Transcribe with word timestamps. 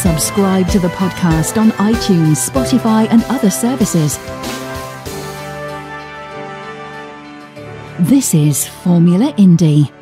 Subscribe 0.00 0.66
to 0.68 0.78
the 0.78 0.88
podcast 0.88 1.60
on 1.60 1.72
iTunes, 1.72 2.48
Spotify, 2.48 3.06
and 3.10 3.22
other 3.24 3.50
services. 3.50 4.16
This 8.08 8.32
is 8.32 8.66
Formula 8.66 9.34
Indie. 9.34 9.92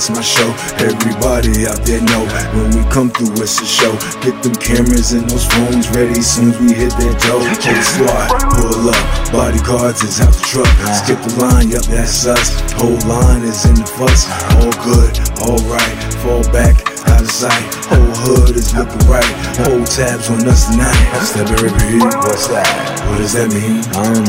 That's 0.00 0.16
my 0.16 0.24
show. 0.24 0.48
Everybody 0.80 1.68
out 1.68 1.84
there 1.84 2.00
know 2.00 2.24
when 2.56 2.72
we 2.72 2.80
come 2.88 3.10
through, 3.10 3.36
it's 3.36 3.60
a 3.60 3.66
show. 3.68 3.92
Get 4.24 4.32
them 4.40 4.56
cameras 4.56 5.12
and 5.12 5.28
those 5.28 5.44
phones 5.44 5.90
ready 5.92 6.22
soon 6.22 6.56
as 6.56 6.60
we 6.60 6.72
hit 6.72 6.96
that 6.96 7.20
dough. 7.20 7.44
Whole 7.44 7.84
squad, 7.84 8.32
pull 8.56 8.88
up. 8.88 9.04
Bodyguards 9.28 10.00
is 10.00 10.20
out 10.24 10.32
the 10.32 10.40
truck. 10.40 10.72
Skip 11.04 11.20
the 11.20 11.44
line, 11.44 11.68
yup, 11.68 11.84
that's 11.84 12.24
us. 12.24 12.48
Whole 12.80 12.96
line 13.04 13.44
is 13.44 13.68
in 13.68 13.76
the 13.76 13.84
fuss. 13.84 14.24
All 14.56 14.72
good, 14.80 15.20
alright. 15.44 15.96
Fall 16.24 16.48
back, 16.48 16.80
out 17.12 17.20
of 17.20 17.30
sight. 17.30 17.60
Whole 17.92 18.16
hood 18.24 18.56
is 18.56 18.72
looking 18.72 19.04
right. 19.04 19.28
Whole 19.60 19.84
tabs 19.84 20.30
on 20.32 20.48
us 20.48 20.72
tonight. 20.72 20.96
Step 21.28 21.44
and 21.44 21.60
repeat. 21.60 22.00
What's 22.00 22.48
that? 22.48 23.04
What 23.04 23.18
does 23.18 23.36
that 23.36 23.52
mean? 23.52 23.84
Um, 24.00 24.24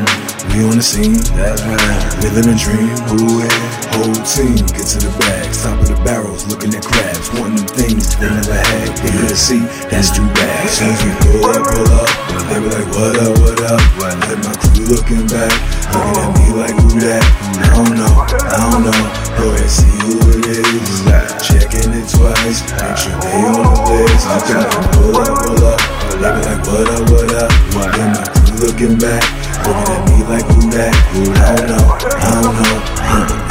we 0.55 0.63
on 0.67 0.75
the 0.75 0.83
scene. 0.83 1.19
That's 1.35 1.63
right. 1.63 1.79
Living 2.23 2.51
a 2.51 2.57
dream. 2.57 2.91
Ooh, 3.15 3.43
yeah. 3.43 3.51
Whole 3.95 4.15
team 4.23 4.59
get 4.75 4.87
to 4.95 4.97
the 4.99 5.11
bags. 5.19 5.63
Top 5.63 5.79
of 5.79 5.87
the 5.87 5.97
barrels, 6.03 6.47
looking 6.47 6.73
at 6.75 6.83
crabs. 6.83 7.31
Wanting 7.37 7.63
them 7.63 7.69
things 7.75 8.15
they 8.17 8.27
never 8.27 8.55
had. 8.55 8.91
They 8.99 9.11
couldn't 9.11 9.39
see. 9.39 9.63
That's 9.87 10.11
too 10.11 10.27
bad. 10.35 10.69
Soon 10.69 10.91
as 10.91 11.01
we 11.03 11.11
pull 11.23 11.45
up, 11.47 11.61
pull 11.67 11.91
up. 11.91 12.09
They 12.51 12.59
be 12.59 12.67
like, 12.67 12.89
what 12.91 13.15
up, 13.21 13.33
what 13.39 13.59
up? 13.63 13.81
Let 14.27 14.39
my 14.43 14.53
crew 14.59 14.85
looking 14.91 15.23
back. 15.31 15.51
Looking 15.91 16.19
at 16.19 16.31
me 16.35 16.45
like, 16.55 16.75
who 16.75 16.99
that? 16.99 17.23
I 17.61 17.67
don't 17.71 17.95
know, 17.95 18.11
I 18.27 18.55
don't 18.59 18.83
know. 18.83 19.01
Go 19.39 19.55
ahead, 19.55 19.71
see 19.71 19.87
who 20.03 20.19
it 20.35 20.51
is. 20.51 21.03
Checking 21.39 21.95
it 21.95 22.07
twice, 22.11 22.59
make 22.75 22.97
sure 22.99 23.15
they 23.23 23.39
on 23.47 23.63
the 23.63 23.71
list. 23.87 24.27
I 24.27 24.35
got 24.51 24.67
pull 24.95 25.15
up, 25.15 25.31
pull 25.47 25.63
up. 25.63 25.79
They 26.19 26.27
be 26.27 26.41
like, 26.43 26.63
what 26.67 26.87
up, 26.91 27.07
what 27.07 27.31
up? 27.39 27.51
Then 27.95 28.11
my 28.11 28.23
crew 28.27 28.67
looking 28.67 28.95
back, 28.99 29.23
looking 29.65 29.89
at 29.93 30.01
me 30.09 30.17
like, 30.25 30.45
who 30.45 30.61
that? 30.73 30.95
I 31.37 31.55
don't 31.55 31.69
know, 31.69 31.85
I 32.17 32.41
don't 32.41 32.55
know. 32.57 33.01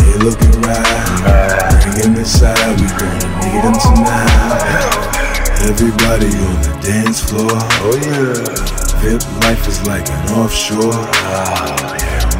They 0.01 0.15
looking 0.25 0.55
right, 0.62 1.83
bring 1.83 1.97
them 2.03 2.17
inside. 2.19 2.57
We 2.81 2.87
gonna 2.99 3.31
need 3.43 3.62
them 3.62 3.77
tonight. 3.79 5.11
Everybody 5.69 6.27
on 6.27 6.57
the 6.62 6.73
dance 6.83 7.21
floor. 7.21 7.51
Oh 7.85 7.95
yeah. 8.01 8.81
Vip 9.01 9.23
life 9.43 9.69
is 9.69 9.87
like 9.87 10.09
an 10.09 10.29
offshore. 10.33 10.93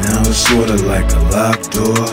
Now 0.01 0.21
it's 0.21 0.37
sorta 0.37 0.75
like 0.85 1.11
a 1.13 1.19
locked 1.29 1.71
door. 1.71 2.05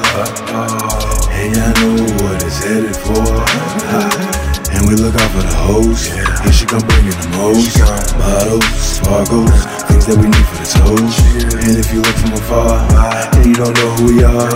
And 1.33 1.57
y'all 1.57 1.97
know 1.97 2.05
what 2.23 2.43
it's 2.43 2.63
headed 2.63 2.97
for. 2.97 4.35
And 4.75 4.87
we 4.87 4.95
look 4.95 5.15
out 5.15 5.31
for 5.33 5.43
the 5.43 5.55
hoes. 5.55 6.07
Here 6.07 6.53
she 6.53 6.67
come 6.67 6.85
bringing 6.87 7.17
the 7.17 7.29
most. 7.37 7.79
Bottles, 8.19 8.65
sparkles, 8.79 9.51
things 9.89 10.05
that 10.07 10.17
we 10.21 10.29
need 10.29 10.47
for 10.49 10.59
the 10.61 10.69
toes. 10.69 11.17
And 11.65 11.75
if 11.79 11.93
you 11.93 12.01
look 12.05 12.17
from 12.21 12.33
afar 12.37 12.77
and 13.37 13.47
you 13.47 13.57
don't 13.57 13.75
know 13.75 13.91
who 13.97 14.17
we 14.17 14.25
are, 14.25 14.53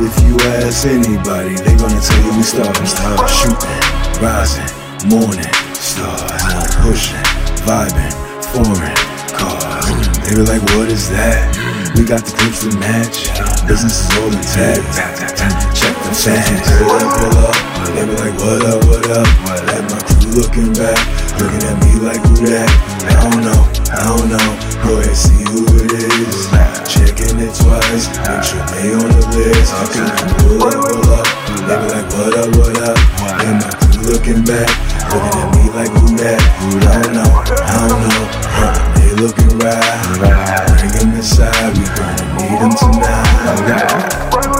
if 0.00 0.14
you 0.24 0.36
ask 0.60 0.86
anybody, 0.86 1.54
they 1.60 1.76
gonna 1.76 2.00
tell 2.00 2.20
you 2.24 2.32
we 2.36 2.42
starting. 2.42 2.88
Shooting, 3.28 3.80
rising, 4.18 4.70
morning 5.08 5.52
stars. 5.76 6.74
Pushing, 6.82 7.24
vibing, 7.64 8.12
foreign 8.52 8.96
cars. 9.36 9.86
They 10.24 10.36
be 10.36 10.42
like, 10.42 10.62
what 10.74 10.88
is 10.88 11.08
that? 11.10 11.52
We 11.96 12.04
got 12.04 12.24
the 12.24 12.32
clips 12.32 12.64
to 12.64 12.70
match. 12.78 13.28
Business 13.66 14.04
is 14.04 14.10
all 14.18 14.32
intact. 14.32 15.69
Facts. 16.10 16.66
Pull 16.76 16.90
up, 16.90 17.06
pull 17.22 17.38
up. 17.38 17.54
They 17.94 18.04
be 18.04 18.12
like, 18.18 18.34
what 18.42 18.66
up, 18.66 18.82
what 18.84 19.06
up? 19.14 19.24
Let 19.70 19.86
my 19.88 20.00
crew 20.04 20.42
looking 20.42 20.74
back. 20.74 20.98
Looking 21.38 21.62
at 21.64 21.78
me 21.80 22.02
like, 22.02 22.20
who 22.26 22.50
that? 22.50 22.66
I 23.06 23.14
don't 23.24 23.40
know, 23.46 23.62
I 23.94 24.04
don't 24.04 24.26
know. 24.26 24.48
Go 24.82 24.98
ahead, 24.98 25.16
see 25.16 25.46
who 25.48 25.64
it 25.80 25.94
is. 25.96 26.50
Checking 26.90 27.38
it 27.38 27.54
twice. 27.54 28.10
Make 28.26 28.42
sure 28.42 28.60
they 28.74 28.90
on 28.90 29.06
the 29.06 29.22
list. 29.38 29.70
Okay, 29.86 30.02
pull 30.44 30.60
up, 30.66 30.76
pull 30.82 31.14
up. 31.14 31.24
They 31.64 31.78
be 31.78 31.86
like, 31.88 32.08
what 32.12 32.34
up, 32.36 32.50
what 32.58 32.76
up? 32.84 32.98
Let 33.40 33.56
my 33.62 33.70
crew 33.80 34.10
looking 34.10 34.42
back. 34.44 34.66
Looking 35.14 35.40
at 35.40 35.48
me 35.56 35.62
like, 35.72 35.94
who 35.94 36.10
that? 36.20 36.36
I 36.36 37.00
don't 37.00 37.14
know, 37.16 37.30
I 37.48 37.86
don't 37.86 38.02
know. 38.02 38.26
They 38.98 39.14
looking 39.14 39.56
right. 39.62 39.78
Bring 40.74 40.90
them 40.90 41.14
inside. 41.16 41.54
We 41.78 41.86
gonna 41.96 42.26
need 42.34 42.58
them 42.60 42.74
tonight. 42.76 44.59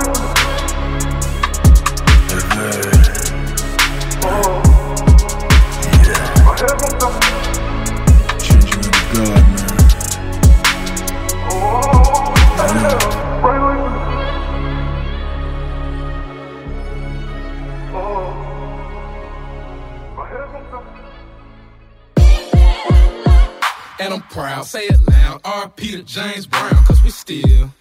I'm 24.60 24.66
say 24.66 24.88
it 24.88 25.00
loud. 25.08 25.40
R.P. 25.42 25.92
to 25.92 26.02
James 26.02 26.46
Brown, 26.46 26.84
cause 26.84 27.02
we 27.02 27.08
still. 27.08 27.72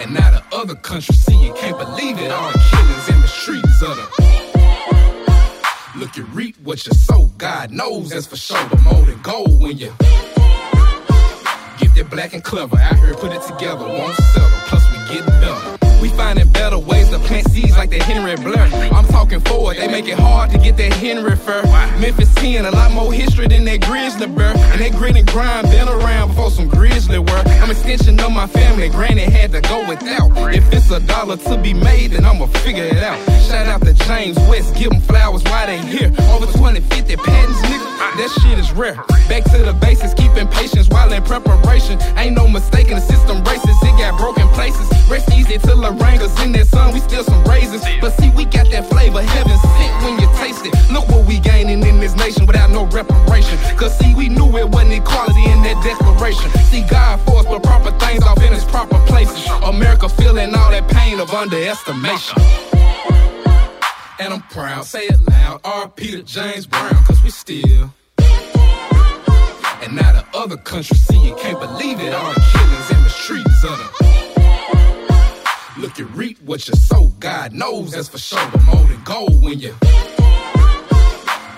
And 0.00 0.12
now 0.12 0.32
the 0.32 0.42
other 0.50 0.74
countries 0.74 1.20
see 1.20 1.36
you 1.36 1.52
can't 1.52 1.78
believe 1.78 2.18
it. 2.18 2.32
All 2.32 2.50
killings 2.50 3.08
in 3.08 3.20
the 3.20 3.28
streets 3.28 3.80
of 3.80 3.94
the. 3.94 4.02
Look, 6.00 6.16
you 6.16 6.24
reap 6.24 6.56
what 6.64 6.84
you 6.84 6.92
sow. 6.94 7.26
God 7.38 7.70
knows 7.70 8.10
that's 8.10 8.26
for 8.26 8.34
sure. 8.34 8.68
But 8.70 8.82
more 8.82 9.06
than 9.06 9.22
gold 9.22 9.62
when 9.62 9.78
you. 9.78 9.94
Gifted 11.78 12.10
black 12.10 12.34
and 12.34 12.42
clever. 12.42 12.76
Out 12.76 12.96
here, 12.96 13.14
put 13.14 13.30
it 13.30 13.42
together. 13.42 13.86
Won't 13.86 14.16
settle. 14.16 14.48
Plus, 14.66 14.84
we 14.90 14.98
getting 15.14 15.26
better. 15.26 15.87
We 16.00 16.08
finding 16.10 16.48
better 16.52 16.78
ways 16.78 17.08
to 17.10 17.18
plant 17.18 17.50
seeds 17.50 17.76
like 17.76 17.90
the 17.90 17.98
Henry 17.98 18.36
Blair. 18.36 18.68
I'm 18.92 19.06
talking 19.06 19.40
forward, 19.40 19.76
they 19.78 19.88
make 19.88 20.06
it 20.06 20.18
hard 20.18 20.50
to 20.50 20.58
get 20.58 20.76
that 20.76 20.92
Henry 20.92 21.36
fur. 21.36 21.62
Memphis 21.98 22.32
10, 22.36 22.64
a 22.64 22.70
lot 22.70 22.92
more 22.92 23.12
history 23.12 23.48
than 23.48 23.64
that 23.64 23.80
Grizzly 23.80 24.26
bear. 24.26 24.56
And 24.56 24.80
that 24.80 24.92
grit 24.92 25.16
and 25.16 25.26
grind 25.26 25.68
been 25.70 25.88
around 25.88 26.28
before 26.28 26.50
some 26.50 26.68
grizzly 26.68 27.18
work. 27.18 27.46
I'm 27.46 27.70
extension 27.70 28.18
of 28.20 28.32
my 28.32 28.46
family, 28.46 28.88
granny 28.88 29.22
had 29.22 29.52
to 29.52 29.60
go 29.62 29.86
without. 29.88 30.30
If 30.54 30.72
it's 30.72 30.90
a 30.90 31.00
dollar 31.00 31.36
to 31.36 31.58
be 31.58 31.74
made, 31.74 32.12
then 32.12 32.24
I'ma 32.24 32.46
figure 32.46 32.84
it 32.84 33.02
out. 33.02 33.18
Shout 33.42 33.66
out 33.66 33.82
to 33.82 33.94
James 33.94 34.38
West, 34.48 34.76
give 34.76 34.90
them 34.90 35.00
flowers 35.00 35.42
while 35.44 35.66
they 35.66 35.78
here. 35.78 36.12
Over 36.30 36.46
250 36.46 37.16
patents, 37.16 37.60
nigga, 37.62 37.98
that 38.18 38.30
shit 38.42 38.58
is 38.58 38.72
rare. 38.72 38.94
Back 39.28 39.44
to 39.50 39.58
the 39.58 39.76
basics, 39.80 40.14
keeping 40.14 40.46
patience 40.48 40.88
while 40.88 41.12
in 41.12 41.22
preparation. 41.22 42.00
Ain't 42.16 42.36
no 42.36 42.46
mistaking 42.46 42.94
the 42.94 43.00
system 43.00 43.42
races, 43.44 43.76
it 43.82 43.98
got 43.98 44.18
broken 44.18 44.46
places. 44.48 44.86
Rest 45.10 45.30
easy 45.32 45.58
till 45.58 45.80
the 45.80 45.87
in 45.88 46.52
that 46.52 46.66
sun 46.66 46.92
we 46.92 47.00
still 47.00 47.24
some 47.24 47.42
raisins. 47.44 47.82
But 48.00 48.10
see, 48.18 48.30
we 48.30 48.44
got 48.44 48.70
that 48.70 48.88
flavor, 48.88 49.22
heaven 49.22 49.56
sent 49.56 49.92
when 50.04 50.20
you 50.20 50.28
taste 50.36 50.66
it. 50.66 50.74
Look 50.92 51.08
what 51.08 51.26
we 51.26 51.38
gaining 51.38 51.82
in 51.82 52.00
this 52.00 52.14
nation 52.16 52.46
without 52.46 52.70
no 52.70 52.84
reparation. 52.86 53.58
Cause 53.76 53.96
see, 53.98 54.14
we 54.14 54.28
knew 54.28 54.56
it 54.58 54.68
wasn't 54.68 54.92
equality 54.92 55.44
in 55.44 55.62
that 55.62 55.82
declaration. 55.82 56.50
See, 56.70 56.82
God 56.82 57.20
for 57.20 57.38
us, 57.38 57.46
but 57.46 57.62
proper 57.62 57.90
things 57.98 58.22
off 58.24 58.42
in 58.42 58.52
its 58.52 58.64
proper 58.64 58.98
places. 59.06 59.46
America 59.64 60.08
feeling 60.08 60.54
all 60.54 60.70
that 60.70 60.88
pain 60.88 61.20
of 61.20 61.32
underestimation. 61.32 62.40
And 64.20 64.34
I'm 64.34 64.42
proud, 64.50 64.84
say 64.84 65.04
it 65.04 65.20
loud. 65.28 65.60
R.P. 65.64 66.04
Peter 66.04 66.22
James 66.22 66.66
Brown, 66.66 67.02
cause 67.04 67.22
we 67.22 67.30
still. 67.30 67.92
And 69.80 69.94
now 69.94 70.12
the 70.12 70.24
other 70.34 70.56
countries 70.56 71.00
see 71.06 71.18
you 71.24 71.34
can't 71.36 71.58
believe 71.58 72.00
it. 72.00 72.12
All 72.12 72.34
killings 72.34 72.90
in 72.90 73.02
the 73.04 73.10
streets 73.10 73.64
of 73.64 73.78
the. 73.78 74.07
Look, 75.78 75.96
you 75.96 76.06
reap 76.06 76.42
what 76.42 76.66
you 76.66 76.74
sow. 76.74 77.12
God 77.20 77.52
knows 77.52 77.92
that's 77.92 78.08
for 78.08 78.18
sure. 78.18 78.50
But 78.50 78.64
more 78.64 78.84
than 78.84 79.00
gold 79.04 79.40
when 79.44 79.60
you. 79.60 79.76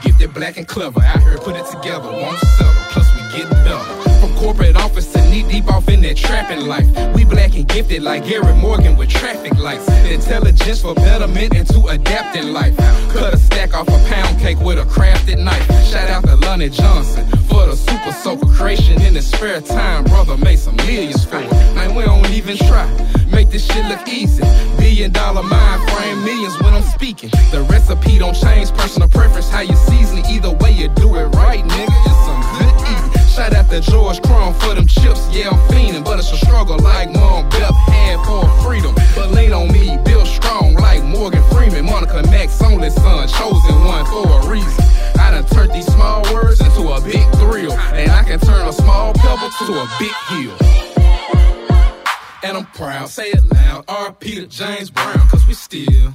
Gifted 0.02 0.34
black 0.34 0.58
and 0.58 0.68
clever. 0.68 1.00
Out 1.00 1.22
here, 1.22 1.38
put 1.38 1.56
it 1.56 1.64
together. 1.64 2.10
Won't 2.10 2.38
settle. 2.38 2.72
Plus, 2.90 3.14
we 3.14 3.38
getting 3.38 3.64
better. 3.64 4.00
Corporate 4.40 4.75
office 4.76 5.12
to 5.12 5.20
knee 5.28 5.42
deep 5.42 5.68
off 5.70 5.87
in 5.90 6.00
that 6.00 6.16
trapping 6.16 6.66
life. 6.66 6.88
We 7.14 7.25
black 7.26 7.54
and 7.56 7.68
gifted 7.68 8.02
like 8.02 8.25
Garrett 8.25 8.56
Morgan 8.56 8.97
with 8.97 9.11
traffic 9.11 9.54
lights. 9.59 9.87
Intelligence 10.09 10.80
for 10.80 10.94
betterment 10.94 11.54
and 11.54 11.66
to 11.68 11.88
adapt 11.88 12.37
in 12.37 12.54
life. 12.54 12.75
Cut 13.12 13.35
a 13.35 13.37
stack 13.37 13.75
off 13.75 13.87
a 13.87 13.99
pound 14.09 14.40
cake 14.40 14.59
with 14.61 14.78
a 14.78 14.85
crafted 14.85 15.44
knife. 15.44 15.66
Shout 15.85 16.09
out 16.09 16.25
to 16.25 16.37
Lonnie 16.37 16.70
Johnson 16.70 17.26
for 17.50 17.66
the 17.66 17.76
super 17.76 18.12
soaker 18.12 18.47
creation 18.47 19.02
in 19.02 19.14
his 19.14 19.30
spare 19.30 19.61
time. 19.61 20.04
Brother 20.04 20.38
made 20.38 20.59
some 20.59 20.76
millions 20.76 21.23
for 21.23 21.37
it. 21.37 21.52
Man, 21.75 21.94
we 21.94 22.04
don't 22.04 22.30
even 22.30 22.56
try. 22.56 22.88
Make 23.30 23.50
this 23.50 23.66
shit 23.66 23.85
look 23.87 24.09
easy. 24.09 24.42
Billion 24.78 25.12
dollar 25.12 25.42
mind 25.42 25.90
frame, 25.90 26.25
millions 26.25 26.59
when 26.62 26.73
I'm 26.73 26.82
speaking. 26.82 27.28
The 27.52 27.66
recipe 27.68 28.18
don't 28.18 28.35
change, 28.35 28.73
personal 28.73 29.09
preference, 29.11 29.50
how 29.50 29.61
you 29.61 29.76
season 29.76 30.18
it. 30.18 30.30
Either 30.30 30.52
way, 30.52 30.73
you 30.73 30.88
do 30.88 31.14
it 31.16 31.26
right, 31.37 31.62
nigga. 31.62 31.92
It's 32.06 32.25
some 32.25 32.40
good 32.59 32.88
eating. 32.88 33.19
Shout 33.40 33.54
out 33.54 33.70
to 33.70 33.80
George 33.80 34.20
Crum 34.20 34.52
for 34.52 34.75
them 34.75 34.87
chips. 34.87 35.26
Yeah, 35.32 35.49
I'm 35.49 35.59
fiending, 35.70 36.04
but 36.04 36.18
it's 36.18 36.30
a 36.30 36.37
struggle 36.37 36.78
like 36.78 37.11
Mom 37.11 37.49
Beth 37.49 37.75
had 37.88 38.23
for 38.26 38.47
freedom. 38.62 38.94
But 39.14 39.30
lean 39.30 39.54
on 39.54 39.73
me, 39.73 39.97
build 40.04 40.26
strong 40.26 40.75
like 40.75 41.02
Morgan 41.02 41.42
Freeman. 41.44 41.87
Monica 41.87 42.23
Max, 42.25 42.61
only 42.61 42.90
son, 42.90 43.28
chosen 43.28 43.82
one 43.82 44.04
for 44.04 44.28
a 44.28 44.47
reason. 44.47 44.85
I 45.18 45.30
done 45.30 45.47
turned 45.47 45.73
these 45.73 45.87
small 45.87 46.23
words 46.35 46.61
into 46.61 46.92
a 46.92 47.00
big 47.00 47.26
thrill. 47.37 47.73
And 47.73 48.12
I 48.12 48.25
can 48.25 48.40
turn 48.40 48.68
a 48.68 48.75
small 48.75 49.14
pebble 49.14 49.49
to 49.49 49.73
a 49.73 49.88
big 49.99 50.12
hill. 50.28 50.56
And 52.42 52.59
I'm 52.59 52.66
proud, 52.66 53.09
say 53.09 53.30
it 53.30 53.42
loud. 53.50 53.87
R.P. 53.88 54.35
to 54.35 54.47
James 54.49 54.90
Brown, 54.90 55.26
cause 55.28 55.47
we 55.47 55.54
still. 55.54 56.14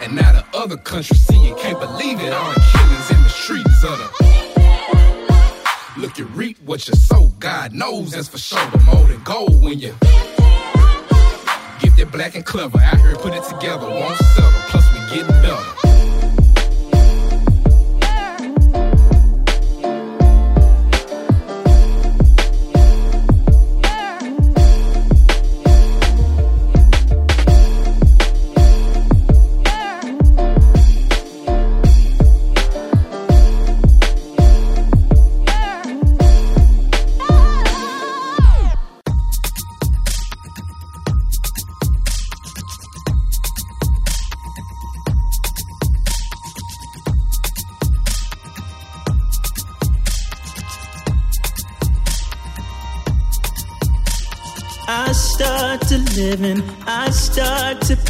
And 0.00 0.16
now 0.16 0.32
the 0.32 0.46
other 0.54 0.78
country 0.78 1.14
see 1.14 1.48
it, 1.48 1.58
can't 1.58 1.78
believe 1.78 2.20
it. 2.20 2.32
All 2.32 2.54
the 2.54 2.60
killings 2.72 3.10
in 3.10 3.22
the 3.22 3.28
streets 3.28 3.84
of 3.84 3.98
the. 3.98 4.45
Look, 5.98 6.18
you 6.18 6.26
reap 6.26 6.58
what 6.60 6.86
you 6.86 6.94
sow, 6.94 7.28
God 7.38 7.72
knows 7.72 8.10
that's 8.10 8.28
for 8.28 8.36
sure. 8.36 8.68
But 8.70 8.82
more 8.84 9.06
than 9.06 9.22
gold 9.22 9.62
when 9.62 9.78
you. 9.78 9.94
get 10.00 11.80
Gifted 11.80 12.12
black 12.12 12.34
and 12.34 12.44
clever, 12.44 12.78
out 12.78 13.00
here 13.00 13.16
put 13.16 13.32
it 13.32 13.42
together, 13.44 13.88
won't 13.88 14.18
settle. 14.18 14.50
Plus, 14.68 14.92
we 14.92 15.16
getting 15.16 15.42
better. 15.42 15.85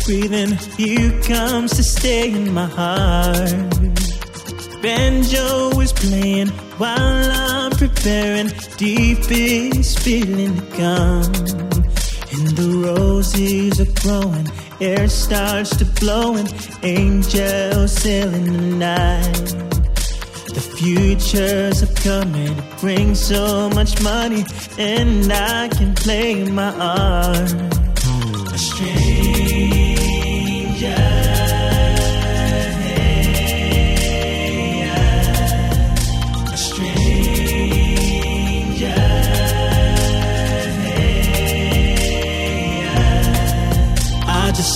Breathing. 0.07 0.57
You 0.79 1.11
comes 1.23 1.73
to 1.73 1.83
stay 1.83 2.31
in 2.31 2.55
my 2.55 2.67
heart. 2.67 3.51
Banjo 4.81 5.81
is 5.81 5.93
playing 5.93 6.49
while 6.79 7.31
I'm 7.31 7.73
preparing. 7.73 8.49
Deepest 8.77 9.99
feeling 9.99 10.55
to 10.57 10.67
come. 10.77 11.35
And 12.37 12.49
the 12.57 12.83
roses 12.87 13.81
are 13.81 13.93
growing, 14.03 14.47
air 14.81 15.09
starts 15.09 15.77
to 15.77 15.85
blowing. 16.01 16.49
Angels 16.85 17.93
sailing 17.93 18.53
the 18.53 18.77
night. 18.77 19.47
The 20.55 20.61
futures 20.79 21.83
are 21.83 21.95
coming, 22.03 22.57
it 22.57 22.81
brings 22.81 23.21
so 23.21 23.69
much 23.71 24.01
money, 24.03 24.45
and 24.79 25.31
I 25.33 25.69
can 25.69 25.95
play 25.95 26.45
my 26.45 26.73
art. 26.79 27.76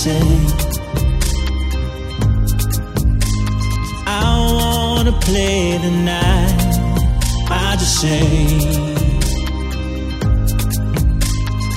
Say 0.03 0.19
I 4.07 4.23
wanna 4.59 5.11
play 5.27 5.77
the 5.77 5.91
night. 5.91 6.73
I 7.49 7.75
just 7.81 7.99
say, 8.01 8.23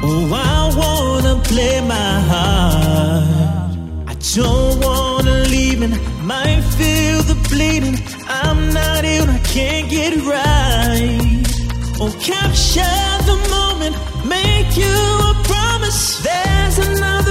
Oh, 0.02 0.24
I 0.32 0.60
wanna 0.80 1.34
play 1.50 1.82
my 1.82 2.12
heart. 2.30 3.70
I 4.12 4.14
don't 4.36 4.80
wanna 4.86 5.36
leave 5.54 5.82
and 5.82 5.94
might 6.32 6.62
feel 6.78 7.18
the 7.30 7.36
bleeding. 7.50 7.98
I'm 8.26 8.72
not 8.72 9.04
ill, 9.04 9.28
I 9.28 9.40
can't 9.54 9.90
get 9.90 10.14
it 10.18 10.24
right. 10.36 11.44
Oh, 12.00 12.12
capture 12.30 13.10
the 13.30 13.38
moment, 13.56 13.94
make 14.24 14.70
you 14.82 14.96
a 15.30 15.34
promise. 15.50 16.00
There's 16.28 16.78
another 16.88 17.23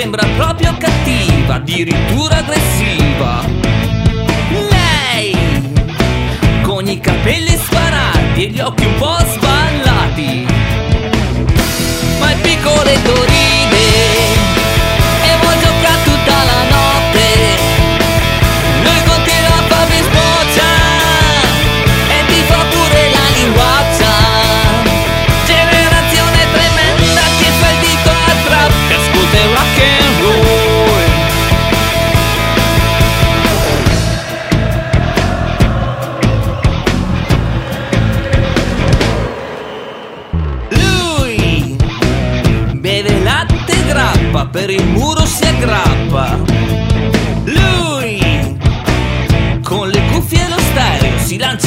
sembra 0.00 0.26
proprio 0.34 0.74
cattiva, 0.78 1.56
addirittura 1.56 2.38
aggressiva. 2.38 3.44
Lei, 4.70 5.36
con 6.62 6.88
i 6.88 6.98
capelli 6.98 7.54
sparati 7.54 8.46
e 8.46 8.48
gli 8.48 8.60
occhi 8.60 8.86
un 8.86 8.94
po' 8.94 9.18
sballati, 9.18 10.46
ma 12.18 12.32
il 12.32 12.38
piccoletto 12.40 13.24
ride. 13.24 14.19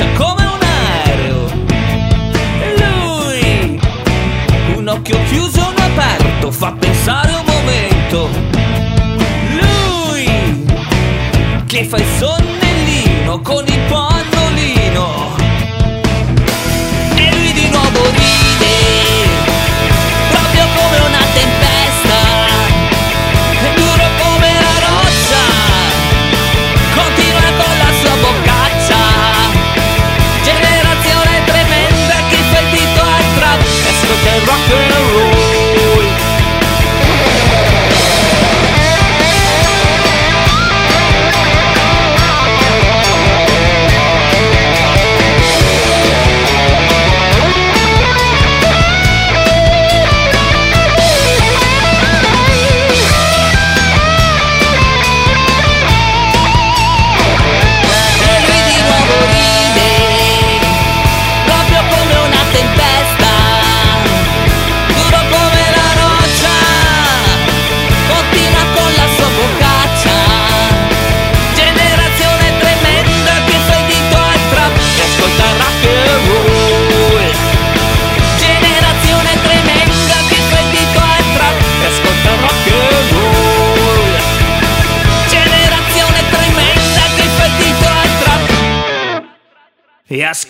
faccia 0.04 0.12
come 0.14 0.44
un 0.46 0.60
aereo. 0.62 1.52
Lui, 2.78 3.80
un 4.76 4.88
occhio 4.88 5.18
chiuso, 5.26 5.60
un 5.62 5.82
aperto, 5.82 6.52
fa 6.52 6.74
pensare 6.78 7.34
un 7.34 7.44
momento. 7.46 8.30
Lui, 9.60 10.66
che 11.66 11.86
fa 11.86 11.98
il 11.98 12.06
sonno. 12.18 12.43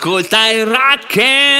Ascolta 0.04 0.50
il 0.50 0.66
racket! 0.66 1.53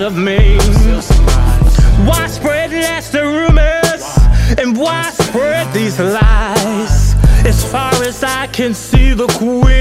out 0.00 0.12
of 0.12 0.16
me? 0.16 0.56
Why 2.08 2.26
spread 2.26 2.70
nasty 2.70 3.18
rumors? 3.18 4.04
And 4.58 4.76
why 4.76 5.10
spread 5.10 5.72
these 5.74 5.98
lies? 5.98 7.14
As 7.44 7.70
far 7.70 7.92
as 8.04 8.22
I 8.22 8.46
can 8.48 8.74
see, 8.74 9.12
the 9.12 9.26
queen. 9.26 9.79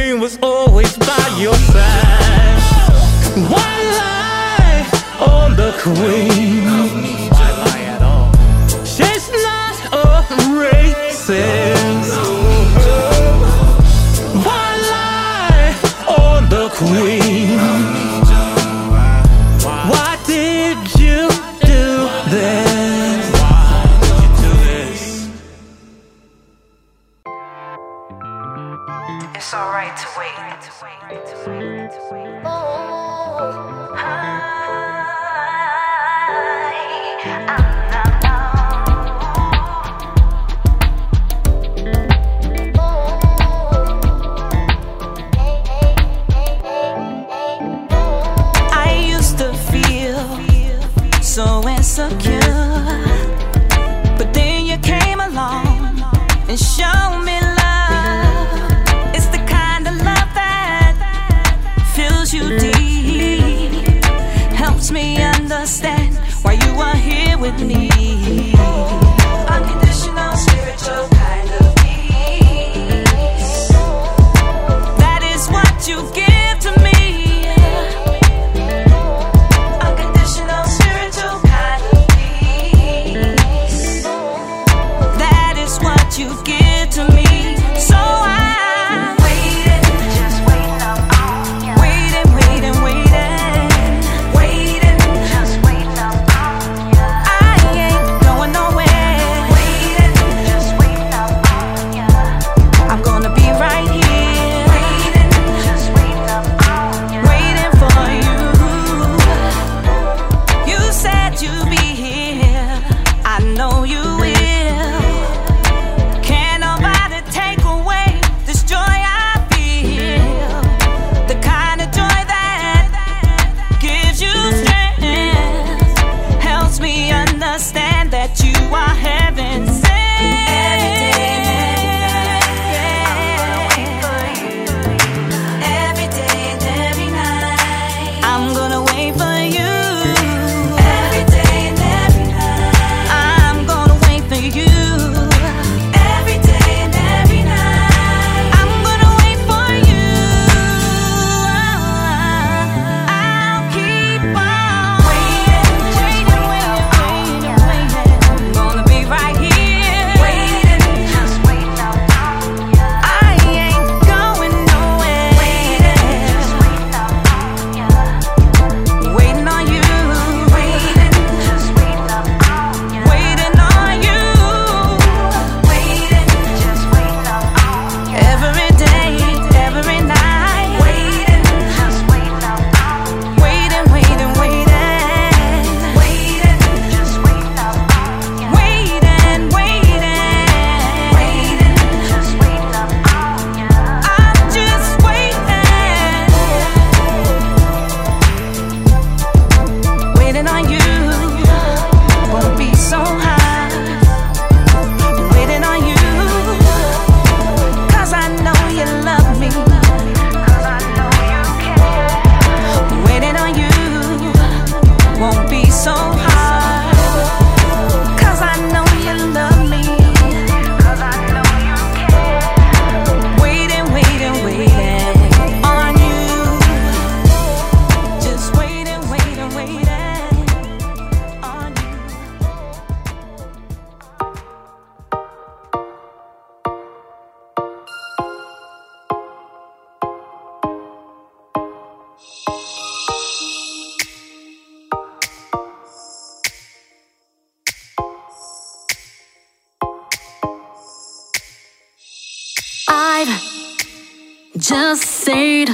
Said 254.99 255.69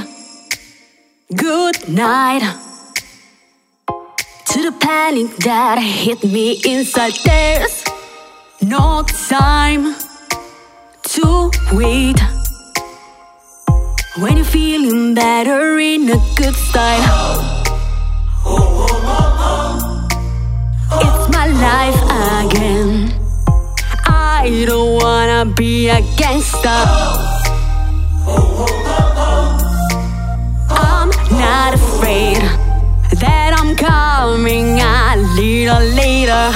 good 1.34 1.88
night 1.88 2.42
to 4.46 4.62
the 4.62 4.72
panic 4.80 5.36
that 5.38 5.78
hit 5.78 6.22
me 6.24 6.60
inside. 6.64 7.14
There's 7.24 7.84
no 8.62 9.04
time 9.28 9.94
to 11.14 11.50
wait 11.72 12.20
when 14.18 14.36
you're 14.36 14.44
feeling 14.44 15.14
better 15.14 15.78
in 15.78 16.08
a 16.10 16.18
good 16.36 16.54
style. 16.54 17.64
It's 21.04 21.28
my 21.36 21.46
life 21.68 22.02
again. 22.44 23.12
I 24.06 24.64
don't 24.66 25.02
wanna 25.02 25.44
be 25.54 25.88
a 25.88 26.00
gangster. 26.16 27.35
Later. 35.94 36.50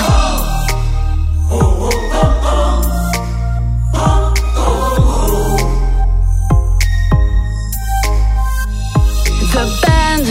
The 9.53 9.64
band 9.83 10.26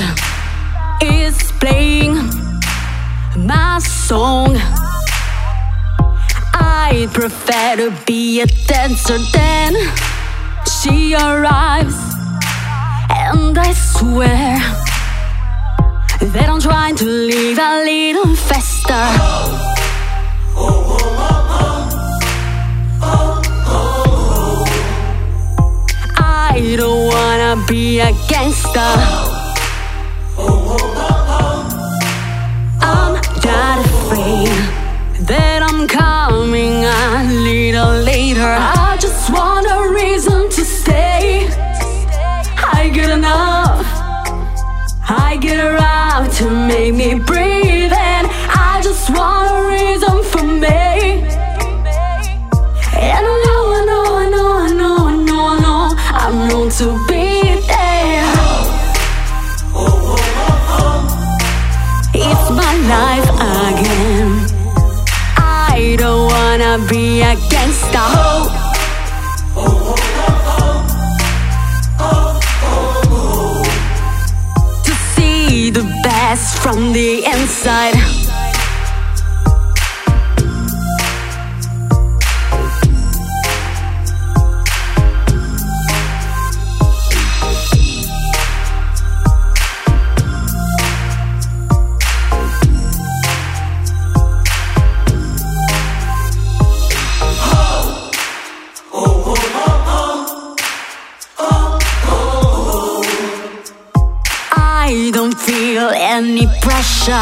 is 1.01 1.37
playing 1.59 2.15
my 3.37 3.79
song. 3.79 4.57
I'd 6.53 7.09
prefer 7.13 7.75
to 7.77 7.93
be 8.05 8.41
a 8.41 8.47
dancer 8.47 9.19
than 9.33 9.75
she 10.65 11.13
arrives. 11.13 11.95
And 13.09 13.57
I 13.57 13.73
swear 13.73 14.88
that 16.19 16.49
I'm 16.49 16.59
trying 16.59 16.95
to 16.97 17.05
leave 17.05 17.57
a 17.57 17.83
little 17.83 18.35
faster. 18.35 18.93
I 26.17 26.75
don't 26.77 27.07
wanna 27.07 27.65
be 27.67 27.99
a 27.99 28.11
gangster. 28.27 29.28
Make 46.69 46.93
me 46.93 47.15
breathe, 47.15 47.91
and 47.91 48.27
I 48.69 48.79
just 48.83 49.09
want 49.09 49.45
a 49.57 49.59
reason 49.73 50.15
for 50.31 50.43
me. 50.43 50.81
And 53.07 53.23
I 53.31 53.35
know, 53.45 53.61
I 53.77 53.81
know, 53.89 54.05
I 54.21 54.25
know, 54.33 54.49
I 54.65 54.69
know, 54.79 54.95
I 55.07 55.15
know, 55.27 55.41
I 55.47 55.59
know, 55.63 55.81
I'm 56.21 56.35
known 56.47 56.69
to 56.79 56.87
be 57.09 57.25
there. 57.71 58.33
It's 62.13 62.45
my 62.61 62.73
life 62.93 63.29
again. 63.65 64.29
I 65.37 65.95
don't 65.97 66.25
wanna 66.33 66.73
be 66.87 67.21
a 67.21 67.33
gangster. 67.51 68.09
To 68.49 68.58
from 76.73 76.93
the 76.93 77.25
inside. 77.25 77.98
Pressure. 106.61 107.13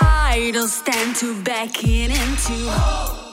I 0.00 0.50
don't 0.52 0.68
stand 0.68 1.16
to 1.16 1.42
back 1.42 1.82
it 1.84 2.10
into. 2.10 3.23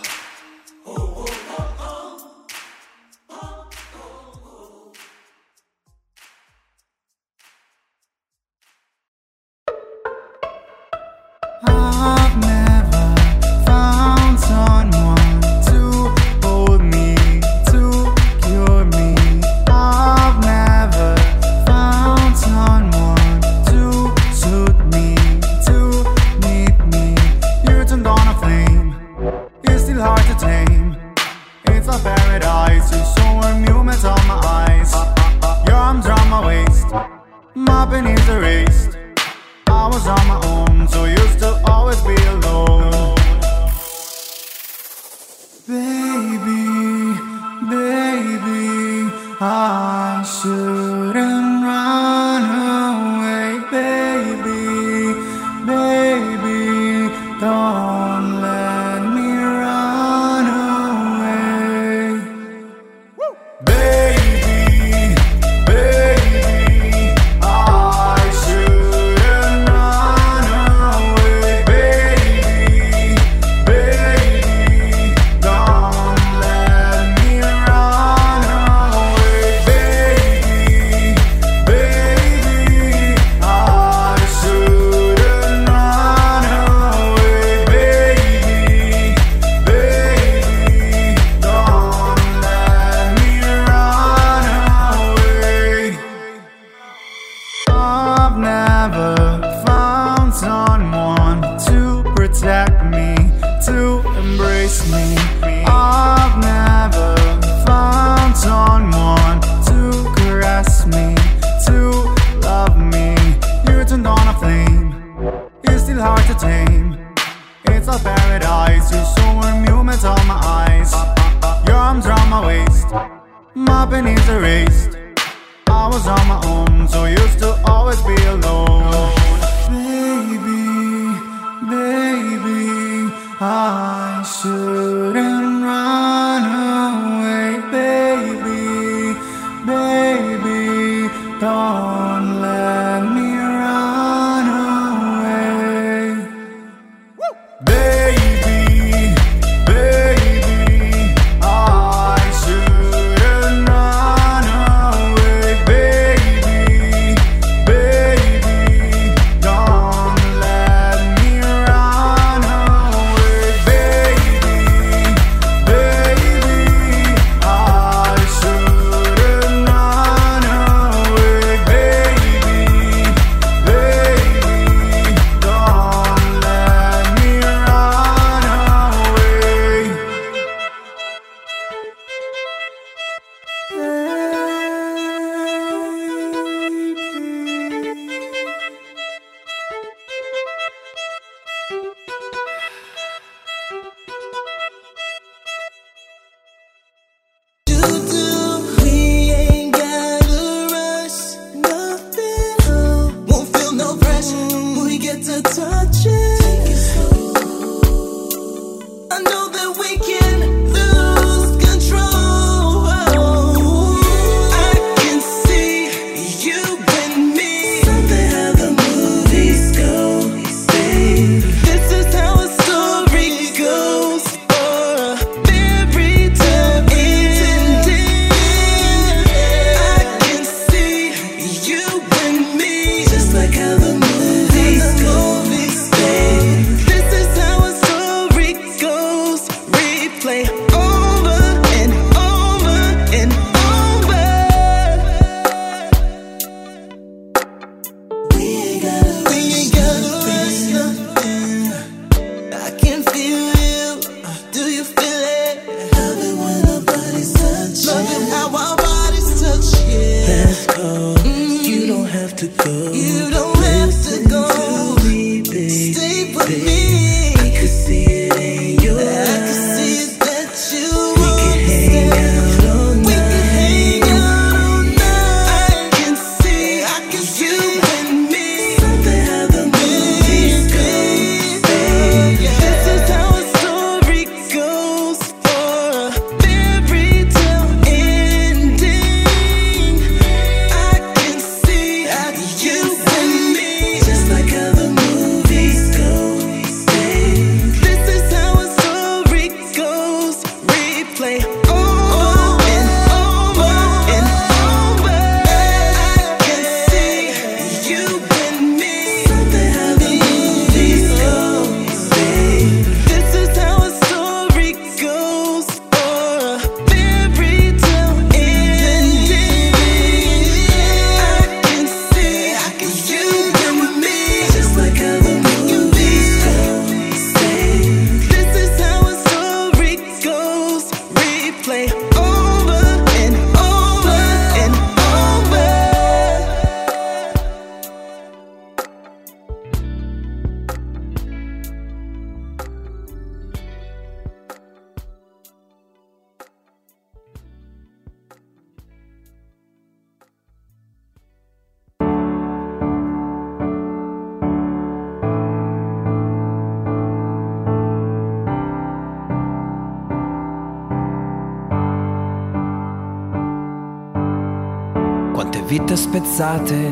passate 366.42 366.92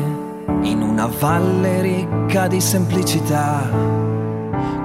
in 0.62 0.80
una 0.80 1.06
valle 1.06 1.80
ricca 1.80 2.46
di 2.46 2.60
semplicità. 2.60 3.68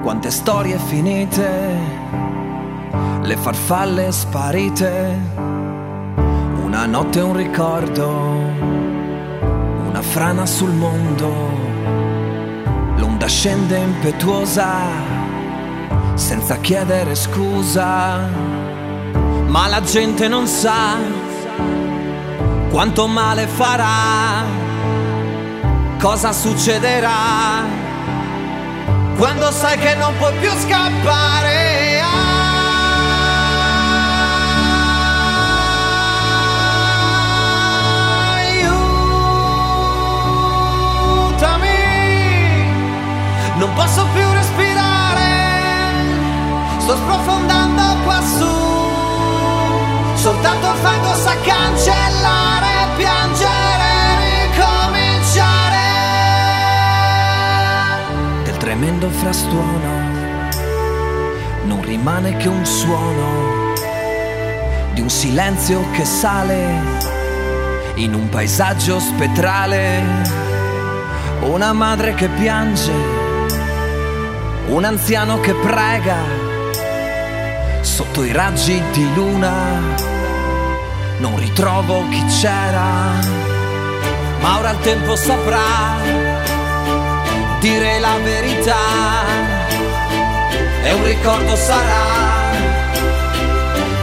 Quante 0.02 0.28
storie 0.32 0.76
finite, 0.76 1.48
le 3.22 3.36
farfalle 3.36 4.10
sparite, 4.10 5.20
una 6.64 6.84
notte 6.84 7.20
un 7.20 7.36
ricordo, 7.36 8.08
una 9.86 10.02
frana 10.02 10.44
sul 10.46 10.72
mondo, 10.72 11.32
l'onda 12.96 13.28
scende 13.28 13.78
impetuosa, 13.78 14.68
senza 16.14 16.56
chiedere 16.56 17.14
scusa, 17.14 18.18
ma 19.46 19.68
la 19.68 19.80
gente 19.82 20.26
non 20.26 20.48
sa 20.48 21.15
quanto 22.76 23.06
male 23.06 23.46
farà, 23.46 24.44
cosa 25.98 26.30
succederà, 26.34 27.64
quando 29.16 29.50
sai 29.50 29.78
che 29.78 29.94
non 29.94 30.14
puoi 30.18 30.34
più 30.34 30.50
scappare. 30.50 32.02
Aiutami, 41.16 41.68
non 43.56 43.72
posso 43.72 44.06
più 44.12 44.32
respirare, 44.32 45.30
sto 46.80 46.94
sprofondando 46.94 47.96
quassù 48.04 48.54
soltanto 50.16 50.66
il 50.66 50.76
fango 50.82 51.14
sa 51.14 51.34
cancellare 51.40 52.55
piangere 52.96 53.84
e 54.22 54.46
ricominciare. 54.46 55.84
Del 58.44 58.56
tremendo 58.56 59.08
frastuono 59.10 60.04
non 61.64 61.82
rimane 61.82 62.36
che 62.36 62.48
un 62.48 62.64
suono 62.64 63.74
di 64.92 65.00
un 65.02 65.10
silenzio 65.10 65.90
che 65.90 66.04
sale 66.04 67.04
in 67.96 68.14
un 68.14 68.28
paesaggio 68.28 68.98
spettrale, 68.98 70.02
una 71.42 71.72
madre 71.72 72.14
che 72.14 72.28
piange, 72.28 72.92
un 74.68 74.84
anziano 74.84 75.40
che 75.40 75.54
prega 75.54 76.16
sotto 77.80 78.24
i 78.24 78.32
raggi 78.32 78.82
di 78.92 79.14
luna 79.14 80.15
non 81.18 81.38
ritrovo 81.38 82.06
chi 82.08 82.24
c'era, 82.26 83.18
ma 84.40 84.58
ora 84.58 84.70
il 84.70 84.78
tempo 84.80 85.16
saprà 85.16 85.96
dire 87.60 87.98
la 87.98 88.18
verità 88.22 89.24
e 90.82 90.92
un 90.92 91.04
ricordo 91.04 91.56
sarà 91.56 92.44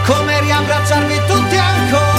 come 0.05 0.41
riabbracciarvi 0.41 1.21
tutti 1.27 1.57
ancora. 1.57 2.12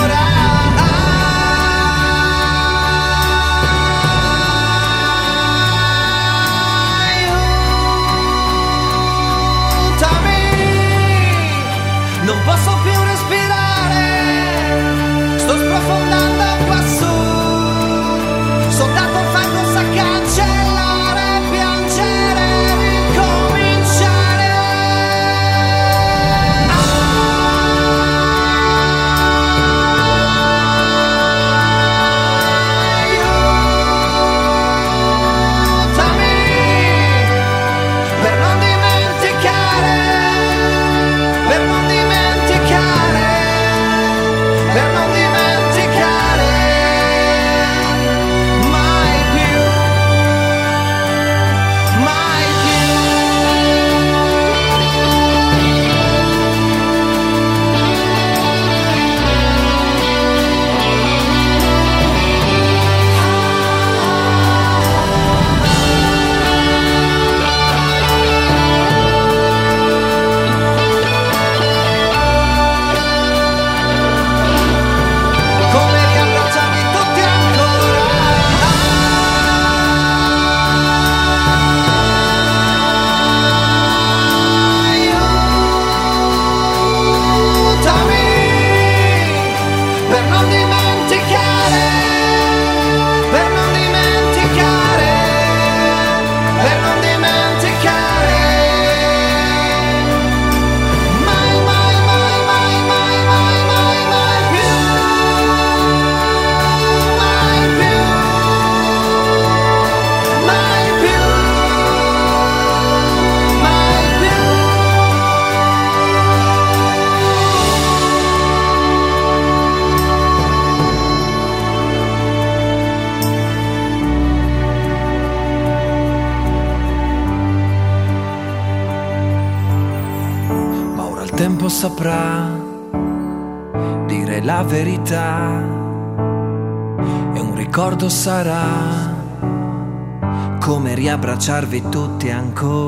baciarvi 141.45 141.83
tutti 141.91 142.31
ancora. 142.31 142.84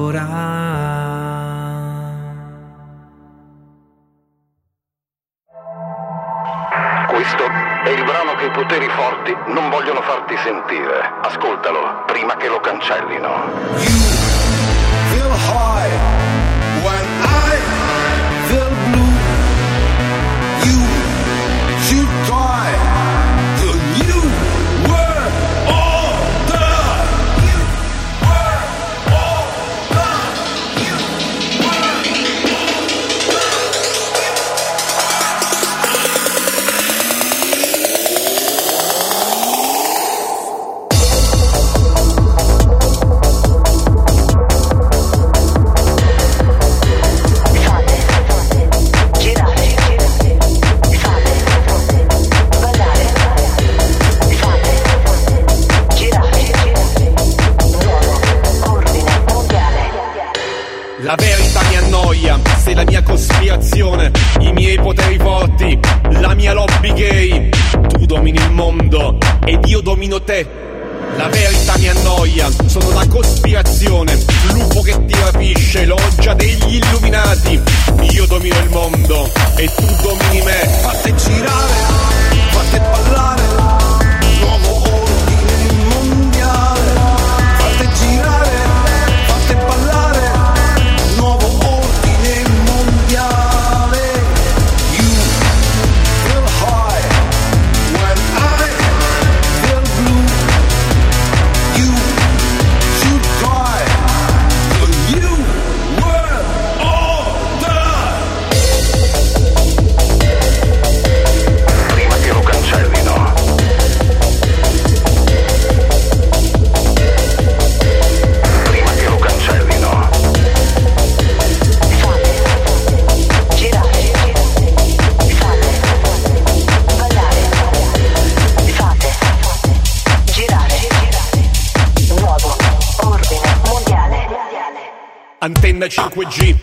onde 135.87 135.89
5G, 135.89 136.57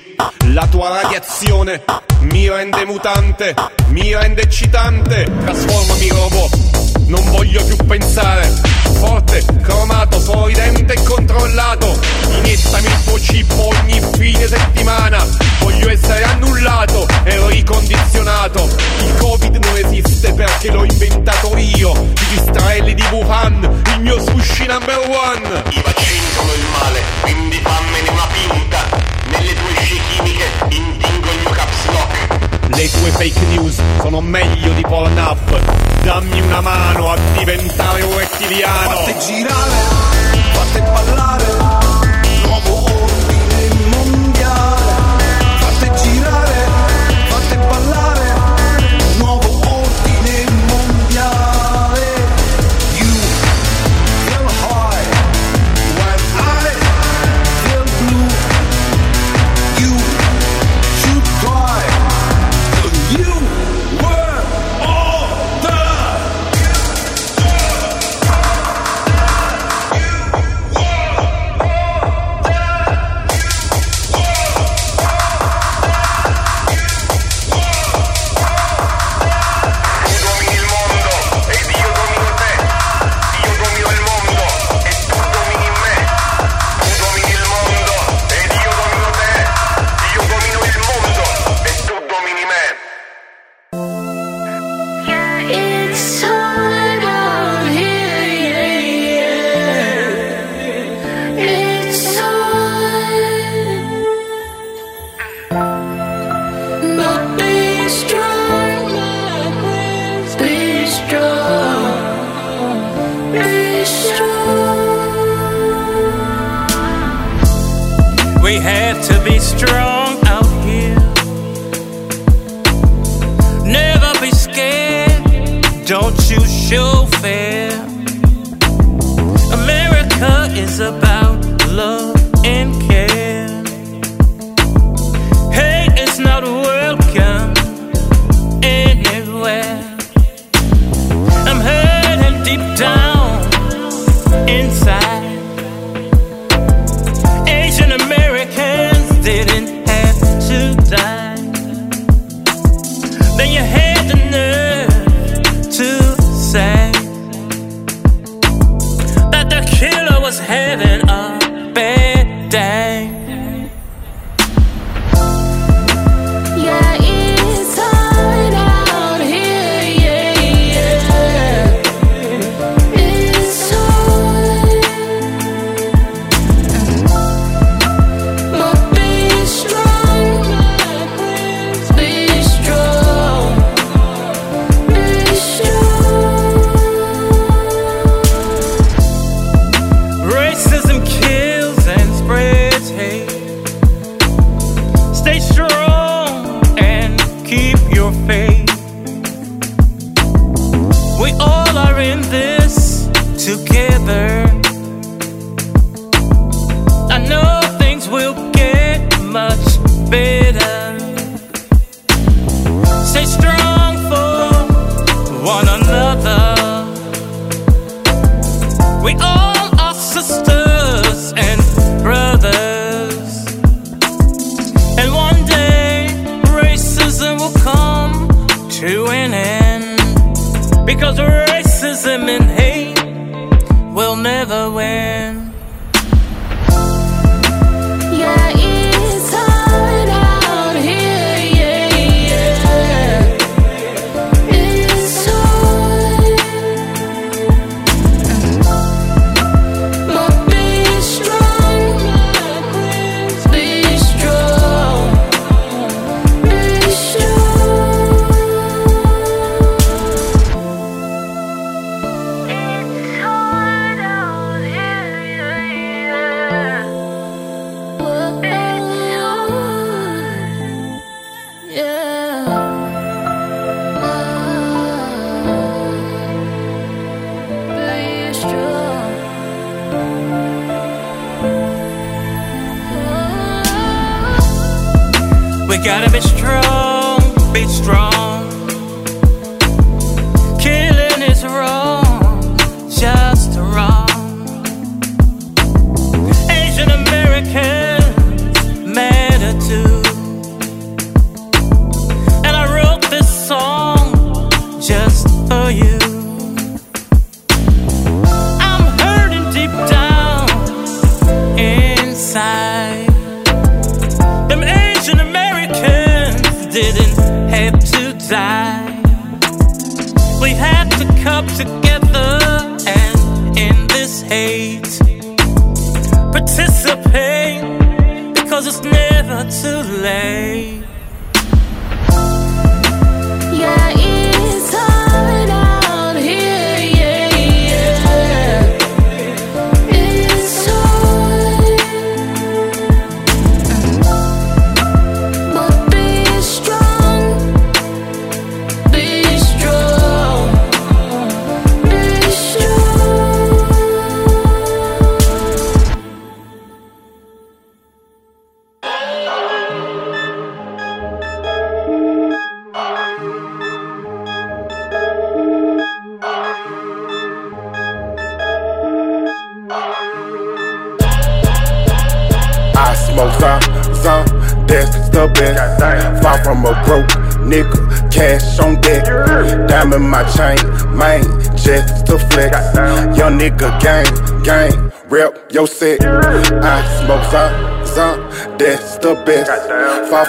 la 0.53 0.67
tua 0.67 1.01
radiazione 1.01 1.83
mi 2.21 2.49
rende 2.49 2.85
mutante, 2.85 3.55
mi 3.87 4.13
rende 4.13 4.41
eccitante, 4.41 5.29
trasformami 5.43 6.09
robot, 6.09 7.07
non 7.07 7.23
voglio 7.31 7.63
più 7.63 7.75
pensare, 7.85 8.51
forte, 8.99 9.43
cromato, 9.61 10.19
sorridente 10.19 10.93
e 10.93 11.03
controllato, 11.03 11.99
iniettami 12.37 12.87
il 12.87 13.03
tuo 13.05 13.15
chip 13.15 13.51
ogni 13.51 14.01
fine 14.17 14.47
settimana, 14.47 15.25
voglio 15.59 15.89
essere 15.89 16.23
annullato 16.23 17.07
e 17.23 17.47
ricondizionato, 17.47 18.69
il 18.99 19.15
covid 19.17 19.55
non 19.63 19.77
esiste 19.77 20.33
perché 20.33 20.69
l'ho 20.71 20.83
inventato 20.83 21.55
io, 21.57 21.91
I 21.93 22.35
israeli 22.35 22.93
di 22.93 23.03
Wuhan, 23.11 23.83
il 23.95 24.01
mio 24.01 24.19
sushi 24.19 24.65
number 24.65 24.97
one, 24.97 25.63
i 25.69 25.81
vaccini 25.81 26.27
sono 26.33 26.53
il 26.53 26.65
male, 26.71 27.01
quindi 27.21 27.57
fammene 27.57 28.09
una 28.09 28.27
pinta 28.27 29.12
delle 29.37 29.53
tue 29.53 29.73
scie 29.83 29.99
chimiche 30.09 30.49
intingo 30.69 31.31
il 31.31 31.39
mio 31.39 31.49
caps 31.49 31.85
lock. 31.87 32.77
Le 32.77 32.89
tue 32.89 33.11
fake 33.11 33.45
news 33.47 33.81
sono 33.99 34.21
meglio 34.21 34.71
di 34.73 34.81
Pornhub. 34.81 36.01
Dammi 36.03 36.41
una 36.41 36.61
mano 36.61 37.11
a 37.11 37.17
diventare 37.37 38.01
un 38.01 38.17
rettiliano. 38.17 38.95
Fatte 38.95 39.17
girare, 39.19 39.75
fatte 40.51 40.81
ballare, 40.81 41.45
nuovo 42.45 42.83
oro. 42.83 43.12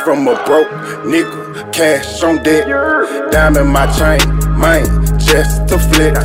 From 0.05 0.29
a 0.29 0.35
broke 0.45 0.69
nigga, 1.03 1.73
cash 1.73 2.23
on 2.23 2.43
deck. 2.43 2.67
Diamond 3.33 3.71
my 3.71 3.87
chain, 3.97 4.21
man, 4.59 4.85
just 5.19 5.67
to 5.69 5.79
flex. 5.79 6.21